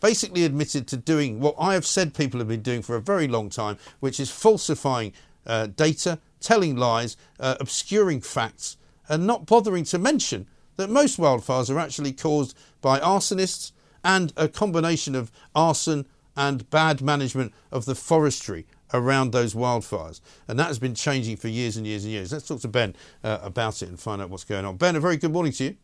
[0.00, 3.26] basically admitted to doing what I have said people have been doing for a very
[3.26, 5.12] long time, which is falsifying
[5.46, 8.76] uh, data, telling lies, uh, obscuring facts
[9.08, 13.72] and not bothering to mention that most wildfires are actually caused by arsonists
[14.04, 20.20] and a combination of arson and bad management of the forestry around those wildfires.
[20.46, 22.32] And that has been changing for years and years and years.
[22.32, 22.94] Let's talk to Ben
[23.24, 24.76] uh, about it and find out what's going on.
[24.76, 25.76] Ben, a very good morning to you.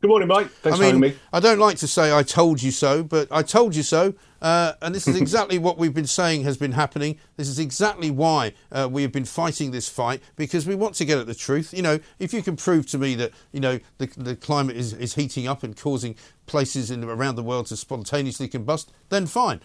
[0.00, 0.48] Good morning, Mike.
[0.48, 1.16] Thanks I mean, for having me.
[1.32, 4.14] I don't like to say I told you so, but I told you so.
[4.40, 7.18] Uh, and this is exactly what we've been saying has been happening.
[7.36, 11.04] This is exactly why uh, we have been fighting this fight because we want to
[11.04, 11.74] get at the truth.
[11.74, 14.92] You know, if you can prove to me that, you know, the, the climate is,
[14.92, 16.14] is heating up and causing
[16.46, 19.60] places in, around the world to spontaneously combust, then fine.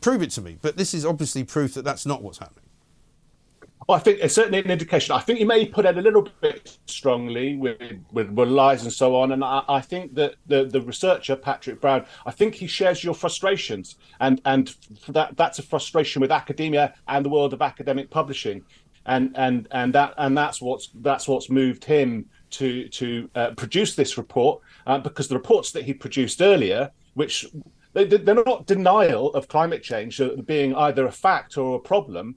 [0.00, 0.58] Prove it to me.
[0.62, 2.62] But this is obviously proof that that's not what's happening.
[3.88, 5.14] I think it's certainly an indication.
[5.14, 7.78] I think he may put it a little bit strongly with,
[8.12, 9.32] with, with lies and so on.
[9.32, 13.14] And I, I, think that the, the researcher Patrick Brown, I think he shares your
[13.14, 14.74] frustrations, and and
[15.08, 18.62] that that's a frustration with academia and the world of academic publishing,
[19.06, 23.96] and and and that and that's what's that's what's moved him to to uh, produce
[23.96, 27.46] this report uh, because the reports that he produced earlier, which
[27.94, 32.36] they, they're not denial of climate change being either a fact or a problem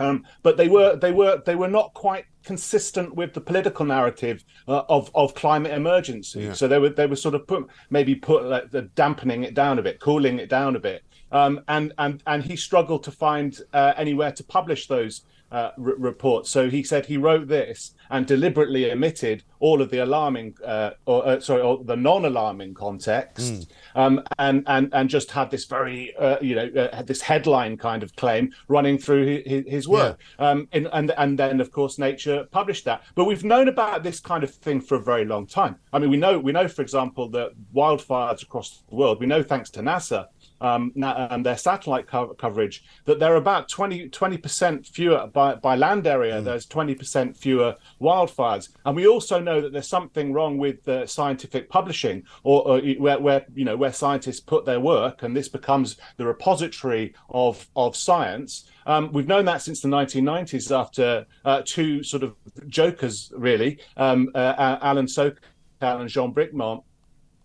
[0.00, 4.44] um, but they were they were they were not quite consistent with the political narrative
[4.66, 6.40] uh, of of climate emergency.
[6.40, 6.52] Yeah.
[6.54, 9.78] So they were they were sort of put maybe put like, the dampening it down
[9.78, 11.04] a bit, cooling it down a bit.
[11.32, 15.94] Um, and and and he struggled to find uh, anywhere to publish those uh, r-
[15.98, 16.50] reports.
[16.50, 21.26] So he said he wrote this and deliberately omitted all of the alarming, uh, or
[21.26, 23.66] uh, sorry, or the non-alarming context, mm.
[23.94, 28.02] um, and and and just had this very, uh, you know, uh, this headline kind
[28.02, 30.18] of claim running through his, his work.
[30.38, 30.50] Yeah.
[30.50, 33.02] Um, in, and and then of course Nature published that.
[33.14, 35.76] But we've known about this kind of thing for a very long time.
[35.92, 39.20] I mean, we know we know, for example, that wildfires across the world.
[39.20, 40.26] We know thanks to NASA
[40.60, 44.08] um, and their satellite co- coverage that there are about 20
[44.38, 46.40] percent fewer by, by land area.
[46.40, 46.44] Mm.
[46.44, 51.06] There's twenty percent fewer wildfires, and we also know that there's something wrong with the
[51.06, 55.48] scientific publishing, or, or where, where, you know where scientists put their work, and this
[55.48, 58.64] becomes the repository of of science.
[58.86, 62.34] Um, we've known that since the 1990s, after uh, two sort of
[62.68, 65.36] jokers, really, um, uh, Alan Sokal
[65.80, 66.82] and Jean Bricmont,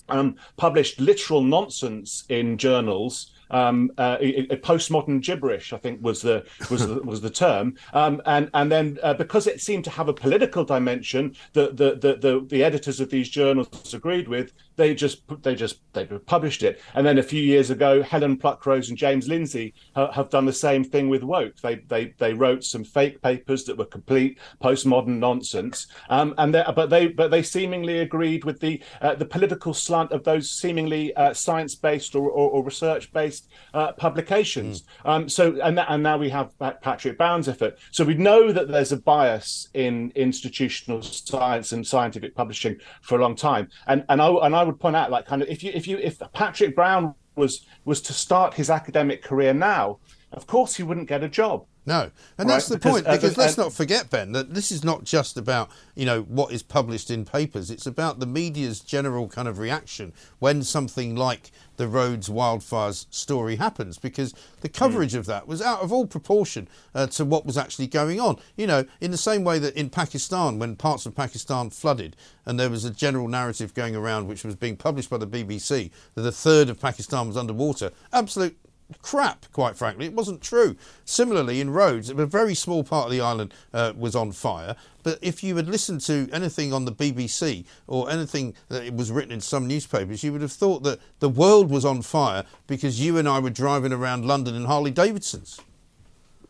[0.10, 3.32] um, published literal nonsense in journals.
[3.52, 8.50] Um, uh, postmodern gibberish, I think, was the was the, was the term, um, and
[8.54, 12.46] and then uh, because it seemed to have a political dimension, the the, the the
[12.48, 16.82] the editors of these journals agreed with they just they just they published it.
[16.94, 20.54] And then a few years ago helen pluckrose and james lindsay ha- have done the
[20.54, 21.58] same thing with woke.
[21.62, 25.88] They they they wrote some fake papers that were complete postmodern nonsense.
[26.10, 30.24] Um, and but they but they seemingly agreed with the uh, the political slant of
[30.24, 33.35] those seemingly uh, science based or, or, or research based
[33.74, 34.84] uh, publications.
[34.84, 35.10] Mm.
[35.10, 37.78] um, so and and now we have patrick brown's effort.
[37.92, 43.22] So we know that there's a bias in institutional science and scientific publishing for a
[43.22, 43.70] long time.
[43.88, 45.98] And and I and I would point out, like, kind of, if you if you
[45.98, 50.00] if Patrick Brown was was to start his academic career now,
[50.32, 53.08] of course he wouldn't get a job No, and Right, that's the because- point.
[53.08, 56.22] uh, Because let's and- not forget, Ben, that this is not just about you know
[56.24, 57.70] what is published in papers.
[57.70, 63.58] It's about the media's general kind of reaction when something like the Rhodes wildfires story
[63.58, 67.58] happens, because the coverage of that was out of all proportion uh, to what was
[67.58, 68.38] actually going on.
[68.58, 72.16] You know, in the same way that in Pakistan, when parts of Pakistan flooded,
[72.46, 75.92] and there was a general narrative going around, which was being published by the BBC,
[76.16, 77.92] that a third of Pakistan was underwater.
[78.14, 78.58] Absolute
[79.02, 80.06] crap, quite frankly.
[80.06, 80.76] It wasn't true.
[81.06, 84.76] Similarly, in Rhodes, a very small part of the island uh, was on fire.
[85.04, 89.32] But if you had listened to anything on the BBC or anything that was written
[89.32, 93.18] in some newspapers, you would have thought that the world was on fire because you
[93.18, 95.60] and I were driving around London in Harley Davidsons.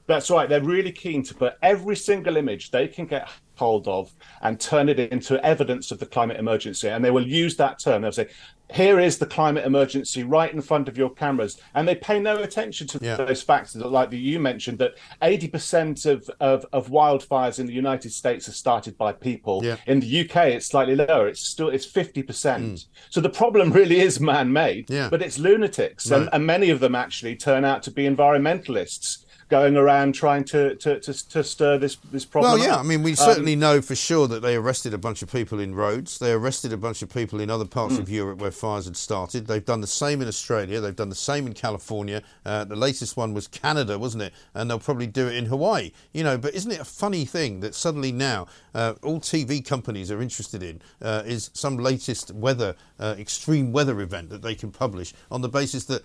[0.07, 0.47] That's right.
[0.47, 4.89] They're really keen to put every single image they can get hold of and turn
[4.89, 6.89] it into evidence of the climate emergency.
[6.89, 8.01] And they will use that term.
[8.01, 8.27] They'll say,
[8.73, 11.59] here is the climate emergency right in front of your cameras.
[11.75, 13.15] And they pay no attention to Yeah.
[13.15, 17.73] those facts, that- like that you mentioned, that 80% of, of, of wildfires in the
[17.73, 19.61] United States are started by people.
[19.63, 19.77] Yeah.
[19.87, 21.27] In the UK, it's slightly lower.
[21.27, 22.25] It's still it's 50%.
[22.25, 22.85] Mm.
[23.09, 24.89] So the problem really is man-made.
[24.89, 25.09] Yeah.
[25.09, 26.11] but it's lunatics.
[26.11, 30.75] And, and many of them actually turn out to be environmentalists going around trying to
[30.75, 32.53] to, to, to stir this this problem.
[32.53, 32.79] Well, yeah, up.
[32.79, 35.59] I mean, we Um, certainly know for sure that they arrested a bunch of people
[35.59, 36.17] in Rhodes.
[36.17, 38.01] They arrested a bunch of people in other parts Hmm.
[38.01, 39.47] of Europe where fires had started.
[39.47, 40.81] They've done the same in Australia.
[40.81, 42.21] They've done the same in California.
[42.45, 44.33] Uh, the latest one was Canada, wasn't it?
[44.53, 45.91] And they'll probably do it in Hawaii.
[46.13, 50.09] You know, but isn't it a funny thing that suddenly now uh, all TV companies
[50.11, 54.71] are interested in uh, is some latest weather, uh, extreme weather event that they can
[54.71, 56.03] publish on the basis that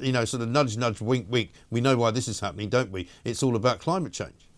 [0.00, 1.50] you know, sort of nudge, nudge, wink, wink.
[1.70, 3.08] We know why this is happening, don't we?
[3.24, 4.48] It's all about climate change.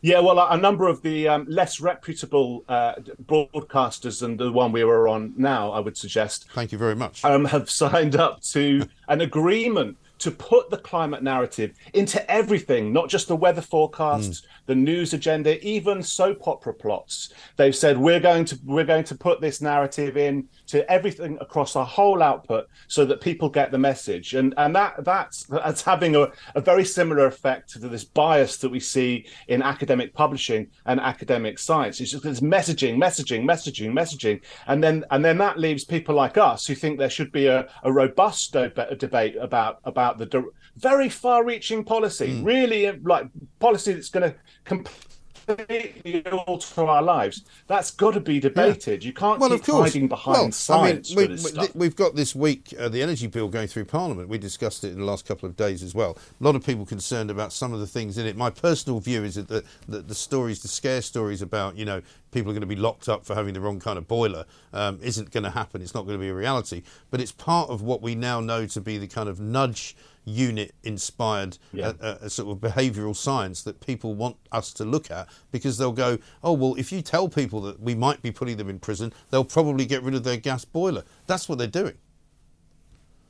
[0.00, 4.84] Yeah, well, a number of the um, less reputable uh, broadcasters than the one we
[4.84, 7.24] were on now, I would suggest, Thank you very much.
[7.24, 13.08] um, have signed up to an agreement to put the climate narrative into everything, not
[13.08, 17.32] just the weather forecasts, the news agenda, even soap opera plots.
[17.56, 21.76] They've said we're going to we're going to put this narrative in to everything across
[21.76, 24.34] our whole output so that people get the message.
[24.34, 28.70] And and that that's that's having a, a very similar effect to this bias that
[28.70, 32.00] we see in academic publishing and academic science.
[32.00, 36.38] It's just this messaging, messaging, messaging, messaging, and then and then that leaves people like
[36.38, 40.44] us who think there should be a, a robust deb- debate about about the
[40.76, 47.44] very far-reaching policy, really uh, like policy that's going to completely alter our lives.
[47.66, 49.04] That's got to be debated.
[49.04, 49.92] You can't well, keep of course.
[49.92, 53.26] hiding behind well, science I mean, we, this we- got this week uh, the energy
[53.26, 54.28] bill going through Parliament.
[54.28, 56.16] We discussed it in the last couple of days as well.
[56.40, 58.36] A lot of people concerned about some of the things in it.
[58.36, 62.02] My personal view is that the, the, the stories, the scare stories about you know
[62.32, 64.98] people are going to be locked up for having the wrong kind of boiler, um,
[65.02, 65.80] isn't going to happen.
[65.82, 66.82] It's not going to be a reality.
[67.10, 70.74] But it's part of what we now know to be the kind of nudge unit
[70.82, 71.92] inspired Yeah.
[72.00, 75.92] uh, uh, sort of behavioural science that people want us to look at because they'll
[75.92, 79.12] go, oh, well, if you tell people that we might be putting them in prison,
[79.30, 81.04] they'll probably get rid of their gas boiler.
[81.26, 81.94] That's what they're doing.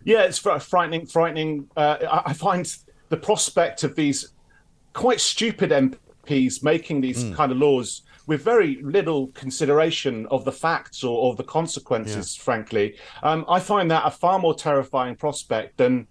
[0.04, 1.06] Yeah, it's frightening.
[1.06, 1.68] Frightening.
[1.76, 2.70] Uh, I, find
[3.08, 4.32] the prospect of these
[4.92, 7.32] quite stupid MPs making these Hmm.
[7.32, 12.34] kind of laws with very little consideration of the facts or, or the consequences.
[12.36, 16.06] Frankly, um, I find that a far more terrifying prospect than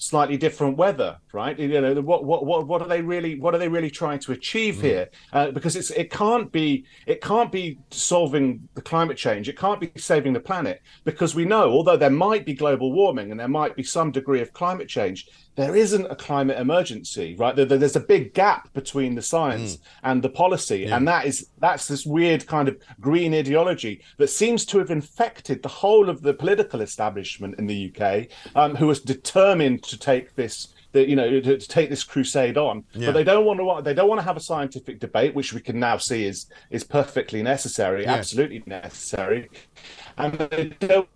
[0.00, 1.18] slightly different weather.
[1.32, 1.56] Right?
[1.58, 4.32] You know, what what what what are they really what are they really trying to
[4.32, 4.86] achieve Hmm.
[4.86, 5.10] here?
[5.32, 9.48] Uh, because it's it can't be it can't be solving the climate change.
[9.48, 13.30] It can't be saving the planet because we know although there might be global warming
[13.30, 15.28] and there might be some degree of climate change,
[15.60, 17.36] there isn't a climate emergency.
[17.38, 17.54] Right?
[17.54, 21.86] There, there's a big gap between the science and the policy, and that is that's
[21.86, 26.34] this weird kind of green ideology that seems to have infected the whole of the
[26.34, 31.40] political establishment in the UK, um, who was determined to take this that you know
[31.40, 32.84] to, to take this crusade on.
[32.92, 33.06] Yeah.
[33.08, 35.60] but they don't want to they don't want to have a scientific debate which we
[35.60, 38.14] can now see is is perfectly necessary Yeah.
[38.14, 39.48] absolutely necessary.
[40.18, 41.08] And they don't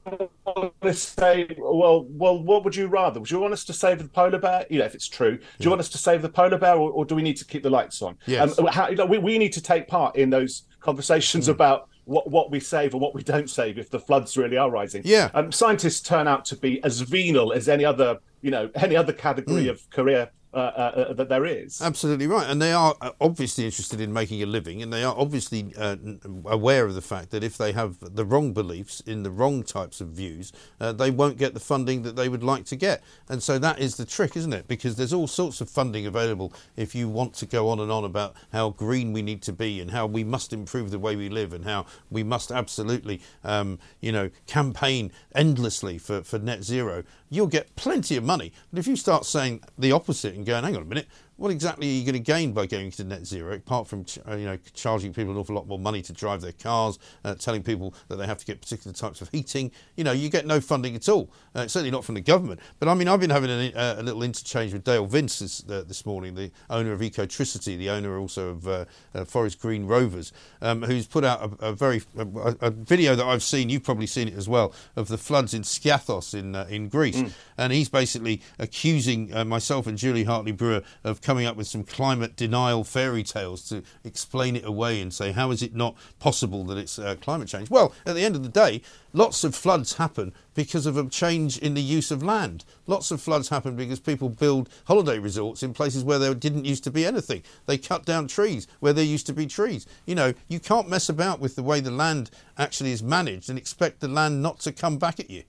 [0.46, 3.20] want to say well well what would you rather?
[3.20, 4.66] Would you want us to save the polar bear?
[4.70, 5.36] You know if it's true.
[5.36, 7.44] Do you want us to save the polar bear or, or do we need to
[7.44, 8.16] keep the lights on?
[8.26, 8.58] Yes.
[8.58, 12.30] um, how, you know, we, we need to take part in those conversations about what,
[12.30, 15.30] what we save and what we don't save if the floods really are rising Yeah.
[15.34, 19.12] um, scientists turn out to be as venal as any other you know any other
[19.12, 21.82] category of career uh, uh, uh, that there is.
[21.82, 22.48] Absolutely right.
[22.48, 25.96] And they are uh, obviously interested in making a living, and they are obviously uh,
[26.44, 30.00] aware of the fact that if they have the wrong beliefs in the wrong types
[30.00, 33.02] of views, uh, they won't get the funding that they would like to get.
[33.28, 34.68] And so that is the trick, isn't it?
[34.68, 38.04] Because there's all sorts of funding available if you want to go on and on
[38.04, 41.28] about how green we need to be and how we must improve the way we
[41.28, 47.02] live and how we must absolutely, um, you know, campaign endlessly for, for net zero.
[47.34, 48.52] You'll get plenty of money.
[48.70, 51.88] But if you start saying the opposite and going, hang on a minute, what exactly
[51.88, 54.58] are you going to gain by going to net zero, apart from uh, you know
[54.72, 58.16] charging people an awful lot more money to drive their cars, uh, telling people that
[58.16, 59.70] they have to get particular types of heating?
[59.96, 61.30] You know, you get no funding at all.
[61.54, 62.60] Uh, certainly not from the government.
[62.78, 65.64] But I mean, I've been having a, uh, a little interchange with Dale Vince this,
[65.68, 68.84] uh, this, morning, the owner of Ecotricity, the owner also of uh,
[69.24, 70.32] Forest Green Rovers,
[70.62, 72.26] um, who's put out a, a very a,
[72.60, 73.70] a, video that I've seen.
[73.70, 77.32] You've probably seen it as well of the floods in Skiathos in in Greece, mm.
[77.58, 82.36] and he's basically accusing myself and Julia Hartley Brewer of coming up with some climate
[82.36, 86.76] denial fairy tales to explain it away and say, how is it not possible that
[86.76, 87.70] it's uh, climate change?
[87.70, 88.82] Well, at the end of the day,
[89.14, 92.64] lots of floods happen because of a change in the use of land.
[92.86, 96.84] Lots of floods happen because people build holiday resorts in places where there didn't used
[96.84, 97.42] to be anything.
[97.66, 99.86] They cut down trees where there used to be trees.
[100.04, 103.58] You know, you can't mess about with the way the land actually is managed and
[103.58, 105.44] expect the land not to come back at you.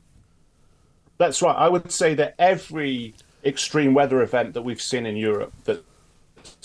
[1.18, 1.56] That's right.
[1.56, 3.14] I would say that every
[3.46, 5.84] extreme weather event that we've seen in Europe that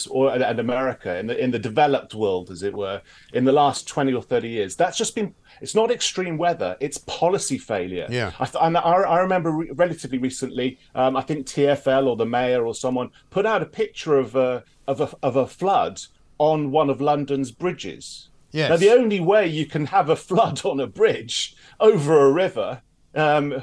[0.09, 3.03] or and America in the in the developed world, as it were,
[3.33, 4.77] in the last twenty or thirty years.
[4.77, 5.35] That's just been.
[5.61, 8.07] It's not extreme weather; it's policy failure.
[8.09, 10.79] Yeah, I, and I, I remember re- relatively recently.
[10.95, 14.65] Um, I think TFL or the mayor or someone put out a picture of a
[14.87, 16.01] of a of a flood
[16.39, 18.29] on one of London's bridges.
[18.53, 18.71] Yes.
[18.71, 22.83] Now, the only way you can have a flood on a bridge over a river
[23.15, 23.55] um,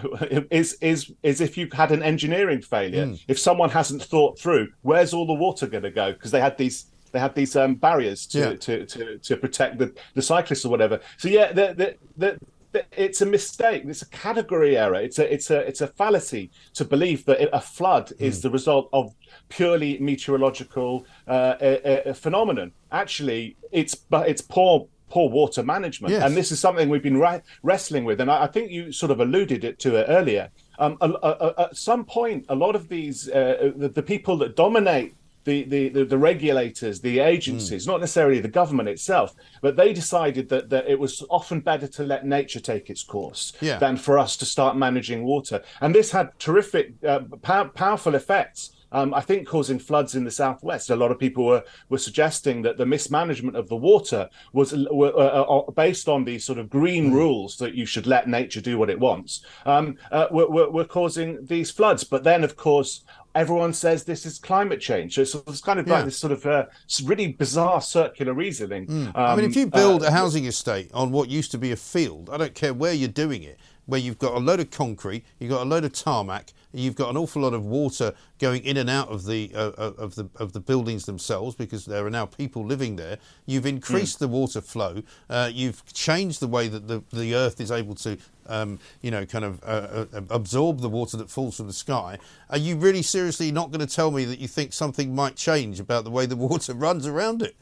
[0.52, 3.08] is is is if you've had an engineering failure.
[3.08, 3.24] Mm.
[3.28, 6.14] If someone hasn't thought through, where's all the water going to go?
[6.14, 8.56] Because they had these they had these um, barriers to, yeah.
[8.56, 11.00] to, to to protect the, the cyclists or whatever.
[11.18, 11.74] So yeah, the,
[12.18, 12.40] the,
[12.74, 13.84] the, it's a mistake.
[13.86, 14.96] It's a category error.
[14.96, 18.22] It's a it's a it's a fallacy to believe that a flood mm.
[18.22, 19.16] is the result of
[19.50, 22.72] purely meteorological uh, a, a phenomenon.
[22.92, 26.12] Actually, it's but it's poor poor water management.
[26.12, 26.24] Yes.
[26.24, 28.22] And this is something we've been ra- wrestling with.
[28.22, 30.50] And I, I, think you sort of alluded it to it earlier.
[30.80, 34.56] Um, a, a, at some point, a lot of these, uh, the, the, people that
[34.56, 37.88] dominate the, the, the, the regulators, the agencies, mm.
[37.88, 42.04] not necessarily the government itself, but they decided that, that it was often better to
[42.04, 43.78] let nature take its course yeah.
[43.78, 45.64] than for us to start managing water.
[45.80, 50.32] And this had terrific, uh, pow- powerful effects um, I think causing floods in the
[50.32, 50.90] southwest.
[50.90, 55.14] A lot of people were were suggesting that the mismanagement of the water was were,
[55.16, 57.14] uh, uh, based on these sort of green mm.
[57.14, 59.42] rules that you should let nature do what it wants.
[59.66, 63.04] Um, uh, were, were, were causing these floods, but then of course
[63.38, 65.16] everyone says this is climate change.
[65.16, 65.94] So it's, kind of yeah.
[65.94, 66.66] like this sort of uh,
[67.04, 68.88] really bizarre circular reasoning.
[68.88, 69.08] Mm.
[69.08, 71.72] Um, I mean, if you build uh, a housing estate on what used to be
[71.72, 74.72] a field, I don't care where you're doing it, where you've got a load of
[74.72, 78.64] concrete, you've got a load of tarmac, you've got an awful lot of water going
[78.64, 82.06] in and out of the uh, uh, of the of the buildings themselves because there
[82.06, 83.18] are now people living there.
[83.46, 84.20] You've increased mm.
[84.20, 85.04] the water flow.
[85.30, 88.18] Uh, you've changed the way that the the earth is able to.
[88.50, 92.18] Um, you know, kind of uh, uh absorb the water that falls from the sky.
[92.50, 95.82] Are you really seriously not going to tell me that you think something might change
[95.82, 97.58] about the way the water runs around it?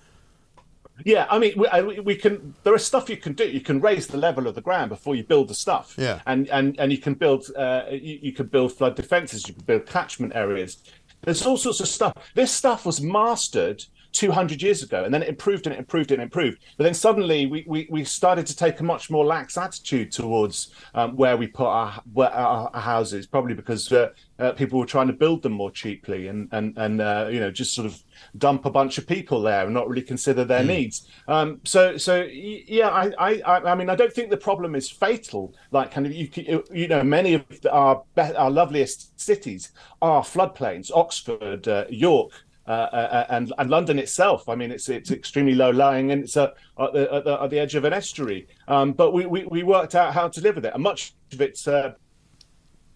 [1.03, 2.55] Yeah, I mean, we, we, can.
[2.63, 3.45] There is stuff you can do.
[3.45, 5.93] You can raise the level of the ground before you build the stuff.
[5.97, 7.45] Yeah, and and and you can build.
[7.55, 9.47] Uh, you, you can build flood defences.
[9.47, 10.77] You can build catchment areas.
[11.21, 12.13] There's all sorts of stuff.
[12.33, 13.83] This stuff was mastered
[14.15, 16.93] 200 years ago and then it improved and it improved and it improved but then
[16.93, 21.35] suddenly we, we, we started to take a much more lax attitude towards um, where
[21.35, 24.09] we put our, where our, our houses probably because uh,
[24.39, 27.49] uh, people were trying to build them more cheaply and and and uh, you know
[27.49, 28.03] just sort of
[28.37, 30.67] dump a bunch of people there and not really consider their mm.
[30.67, 31.07] needs.
[31.27, 35.53] Um, so so yeah, I, I I mean I don't think the problem is fatal.
[35.71, 40.91] Like kind of you you know many of our our loveliest cities are floodplains.
[40.93, 42.31] Oxford, uh, York.
[42.67, 46.35] Uh, uh, and and London itself, I mean, it's it's extremely low lying and it's
[46.35, 48.47] at, the, at, the, at the edge of an estuary.
[48.67, 51.41] Um, but we, we, we worked out how to live with it, and much of
[51.41, 51.93] it's uh,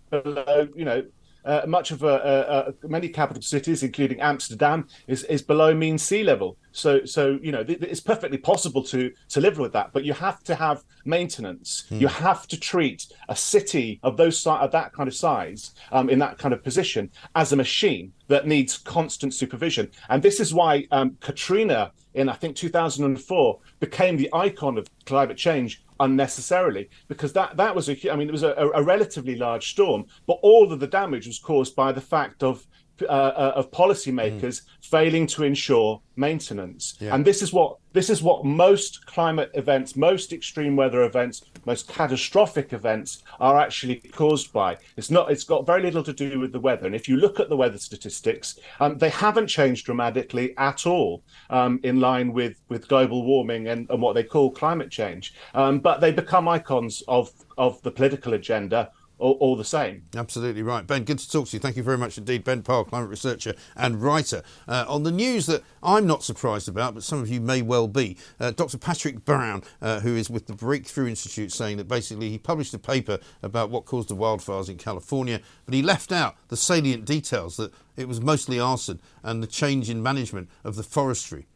[0.10, 1.06] below, you know,
[1.46, 6.24] uh, much of uh, uh, many capital cities, including Amsterdam, is, is below mean sea
[6.24, 6.58] level.
[6.72, 10.14] So, so you know, th- it's perfectly possible to to live with that, but you
[10.14, 11.86] have to have maintenance.
[11.90, 12.00] Hmm.
[12.00, 16.20] You have to treat a city of those of that kind of size, um, in
[16.20, 19.90] that kind of position, as a machine that needs constant supervision.
[20.10, 25.38] And this is why um, Katrina in I think 2004 became the icon of climate
[25.38, 29.72] change unnecessarily because that that was a I mean it was a, a relatively large
[29.72, 32.66] storm, but all of the damage was caused by the fact of
[33.02, 34.66] uh, uh, of policymakers mm.
[34.82, 36.96] failing to ensure maintenance.
[37.00, 37.16] Yeah.
[37.16, 41.88] And this is what this is what most climate events, most extreme weather events, most
[41.88, 44.78] catastrophic events are actually caused by.
[44.96, 45.32] It's not.
[45.32, 46.86] It's got very little to do with the weather.
[46.86, 51.24] And if you look at the weather statistics, um, they haven't changed dramatically at all
[51.50, 55.34] um, in line with with global warming and, and what they call climate change.
[55.54, 60.04] Um, but they become icons of of the political agenda all, all, the same.
[60.16, 60.88] Absolutely right.
[60.88, 61.60] Ben, good to talk to you.
[61.60, 62.44] Thank you very much indeed.
[62.44, 64.42] Ben Parr, climate researcher and writer.
[64.68, 67.88] Uh, on the news that I'm not surprised about, but some of you may well
[67.88, 68.78] be, uh, Dr.
[68.78, 72.80] Patrick Brown, uh, who is with the Breakthrough Institute, saying that basically he published a
[72.80, 77.58] paper about what caused the wildfires in California, but he left out the salient details
[77.58, 81.48] that it was mostly arson and the change in management of the forestry,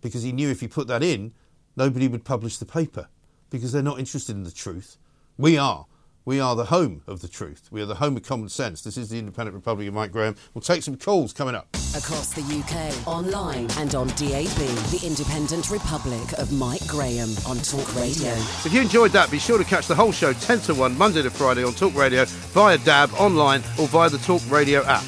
[0.00, 1.32] because he knew if he put that in,
[1.76, 3.08] nobody would publish the paper
[3.50, 4.98] because they're not interested in the truth.
[5.36, 5.86] We are.
[6.28, 7.68] We are the home of the truth.
[7.70, 8.82] We are the home of common sense.
[8.82, 10.36] This is the Independent Republic of Mike Graham.
[10.52, 11.74] We'll take some calls coming up.
[11.96, 14.60] Across the UK, online and on DAB,
[14.90, 18.30] the Independent Republic of Mike Graham on Talk Radio.
[18.62, 21.22] If you enjoyed that, be sure to catch the whole show 10 to 1 Monday
[21.22, 25.06] to Friday on Talk Radio via DAB, online, or via the Talk Radio app.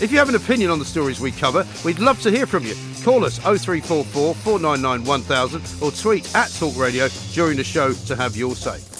[0.00, 2.62] If you have an opinion on the stories we cover, we'd love to hear from
[2.62, 2.76] you.
[3.02, 8.36] Call us 0344 499 1000 or tweet at Talk Radio during the show to have
[8.36, 8.97] your say.